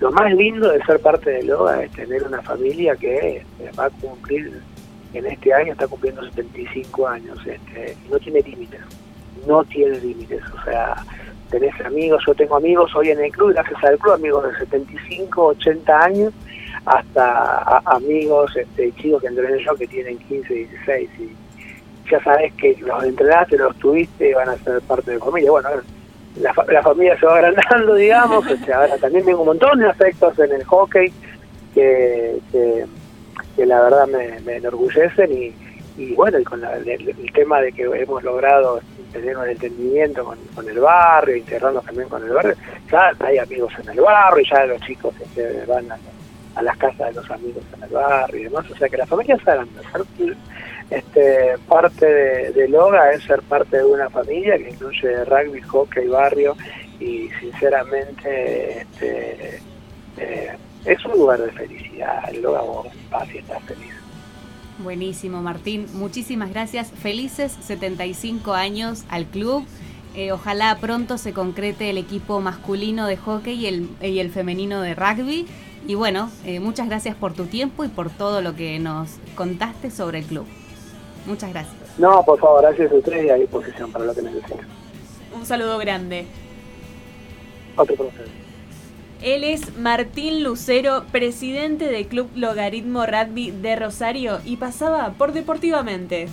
lo 0.01 0.11
más 0.13 0.31
lindo 0.35 0.71
de 0.71 0.85
ser 0.85 1.01
parte 1.01 1.31
de 1.31 1.45
LOA 1.45 1.85
es 1.85 1.93
tener 1.93 2.23
una 2.25 2.43
familia 2.43 2.95
que 2.97 3.43
va 3.79 3.87
a 3.87 3.91
cumplir 3.91 4.53
en 5.15 5.27
este 5.27 5.53
año 5.53 5.73
está 5.73 5.87
cumpliendo 5.87 6.23
75 6.25 7.09
años, 7.09 7.39
este, 7.47 7.97
no 8.11 8.19
tiene 8.19 8.41
límites, 8.43 8.81
no 9.47 9.65
tiene 9.65 9.99
límites, 10.01 10.43
o 10.55 10.65
sea, 10.65 10.97
tenés 11.51 11.79
amigos, 11.85 12.23
yo 12.27 12.35
tengo 12.35 12.57
amigos 12.57 12.95
hoy 12.95 13.11
en 13.11 13.21
el 13.21 13.33
club, 13.33 13.53
gracias 13.53 13.83
al 13.85 13.99
club, 13.99 14.15
amigos 14.15 14.45
de 14.53 14.59
75, 14.59 15.47
80 15.47 16.01
años, 16.01 16.33
hasta 16.85 17.79
amigos 17.85 18.57
este, 18.57 18.93
chicos 18.93 19.21
que 19.21 19.29
entrené 19.29 19.63
yo 19.63 19.75
que 19.75 19.87
tienen 19.87 20.19
15, 20.19 20.55
16 20.55 21.11
y 21.19 21.37
ya 22.11 22.23
sabes 22.23 22.53
que 22.55 22.77
los 22.81 23.03
entrenaste, 23.05 23.57
los 23.57 23.77
tuviste 23.77 24.35
van 24.35 24.49
a 24.49 24.57
ser 24.59 24.81
parte 24.83 25.13
de 25.13 25.19
la 25.19 25.25
familia. 25.25 25.51
Bueno, 25.51 25.69
la, 26.41 26.55
la 26.69 26.83
familia 26.83 27.19
se 27.19 27.27
va 27.27 27.37
agrandando, 27.37 27.95
digamos, 27.95 28.47
o 28.47 28.57
sea, 28.65 28.79
ahora 28.79 28.99
también 28.99 29.25
tengo 29.25 29.41
un 29.41 29.47
montón 29.47 29.79
de 29.79 29.89
afectos 29.89 30.39
en 30.39 30.53
el 30.53 30.65
hockey 30.65 31.13
que, 31.75 32.39
que 32.51 32.87
que 33.61 33.67
la 33.67 33.83
verdad 33.83 34.07
me, 34.07 34.57
enorgullecen 34.57 35.31
y, 35.31 35.53
y 35.99 36.15
bueno, 36.15 36.39
con 36.45 36.65
el, 36.65 37.31
tema 37.35 37.61
de 37.61 37.71
que 37.73 37.83
hemos 37.83 38.23
logrado 38.23 38.81
tener 39.13 39.37
un 39.37 39.51
entendimiento 39.51 40.25
con, 40.55 40.67
el 40.67 40.79
barrio, 40.79 41.37
integrarnos 41.37 41.85
también 41.85 42.09
con 42.09 42.25
el 42.25 42.31
barrio, 42.31 42.55
ya 42.91 43.13
hay 43.21 43.37
amigos 43.37 43.71
en 43.83 43.91
el 43.91 44.01
barrio, 44.01 44.47
ya 44.51 44.65
los 44.65 44.81
chicos 44.81 45.15
este, 45.21 45.67
van 45.67 45.93
a, 45.93 45.99
a 46.55 46.63
las 46.63 46.75
casas 46.79 47.09
de 47.09 47.21
los 47.21 47.31
amigos 47.31 47.63
en 47.77 47.83
el 47.83 47.91
barrio 47.91 48.41
y 48.41 48.45
demás. 48.45 48.65
O 48.71 48.77
sea 48.77 48.89
que 48.89 48.97
la 48.97 49.07
familia 49.07 49.35
es 49.35 49.45
grande. 49.45 49.73
Este, 50.89 51.55
parte 51.69 52.07
de, 52.07 52.53
de, 52.53 52.67
Loga 52.67 53.13
es 53.13 53.23
ser 53.25 53.43
parte 53.43 53.77
de 53.77 53.85
una 53.85 54.09
familia 54.09 54.57
que 54.57 54.71
incluye 54.71 55.23
rugby, 55.27 55.61
hockey, 55.61 56.09
barrio 56.09 56.57
y 56.99 57.29
sinceramente 57.39 58.81
este, 58.81 59.61
eh, 60.17 60.57
es 60.85 61.05
un 61.05 61.13
lugar 61.13 61.41
de 61.41 61.51
felicidad. 61.53 62.29
El 62.33 62.43
Loga 62.43 62.63
vos 62.63 62.87
vas 63.11 63.33
y 63.35 63.39
estás 63.39 63.63
feliz. 63.65 63.93
Buenísimo, 64.79 65.43
Martín. 65.43 65.87
Muchísimas 65.93 66.51
gracias. 66.51 66.91
Felices 66.91 67.57
75 67.61 68.55
años 68.55 69.05
al 69.11 69.27
club. 69.27 69.65
Eh, 70.17 70.33
ojalá 70.33 70.77
pronto 70.81 71.19
se 71.19 71.33
concrete 71.33 71.91
el 71.91 71.99
equipo 71.99 72.41
masculino 72.41 73.07
de 73.07 73.17
hockey 73.17 73.55
y 73.55 73.67
el, 73.67 73.89
y 74.03 74.19
el 74.19 74.31
femenino 74.31 74.81
de 74.81 74.95
rugby. 74.95 75.47
Y 75.87 75.95
bueno, 75.95 76.31
eh, 76.45 76.61
muchas 76.61 76.89
gracias 76.89 77.15
por 77.15 77.35
tu 77.35 77.47
tiempo 77.47 77.85
y 77.85 77.89
por 77.89 78.11
todo 78.11 78.41
lo 78.43 78.55
que 78.55 78.79
nos 78.79 79.19
contaste 79.35 79.91
sobre 79.91 80.21
el 80.21 80.25
club. 80.25 80.47
Muchas 81.27 81.51
gracias. 81.51 81.77
No, 81.99 82.25
por 82.25 82.39
favor, 82.39 82.63
gracias 82.63 82.91
a 82.91 82.95
ustedes 82.95 83.27
y 83.27 83.31
a 83.31 83.35
disposición 83.35 83.93
para 83.93 84.07
lo 84.07 84.15
que 84.15 84.23
necesiten. 84.23 84.59
Un 85.35 85.47
saludo 85.47 85.79
grande. 85.79 86.27
Otro 87.77 87.95
por 87.97 88.11
Él 89.23 89.45
es 89.45 89.77
Martín 89.77 90.43
Lucero, 90.43 91.05
presidente 91.13 91.87
del 91.87 92.07
Club 92.07 92.31
Logaritmo 92.35 93.05
Rugby 93.05 93.51
de 93.51 93.77
Rosario 93.77 94.41
y 94.47 94.57
pasaba 94.57 95.13
por 95.13 95.35
Deportivamente. 95.35 96.29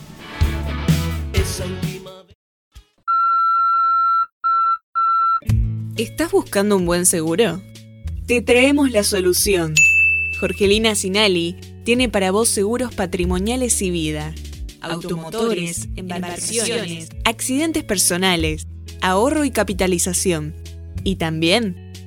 ¿Estás 5.97 6.31
buscando 6.31 6.77
un 6.77 6.85
buen 6.85 7.05
seguro? 7.05 7.61
Te 8.25 8.41
traemos 8.41 8.91
la 8.91 9.03
solución. 9.03 9.75
Jorgelina 10.39 10.95
Sinali 10.95 11.57
tiene 11.83 12.07
para 12.07 12.31
vos 12.31 12.47
seguros 12.47 12.95
patrimoniales 12.95 13.81
y 13.81 13.91
vida, 13.91 14.33
automotores, 14.79 15.89
embarcaciones, 15.97 17.09
accidentes 17.25 17.83
personales, 17.83 18.65
ahorro 19.01 19.43
y 19.43 19.51
capitalización. 19.51 20.55
Y 21.03 21.15
también 21.15 21.86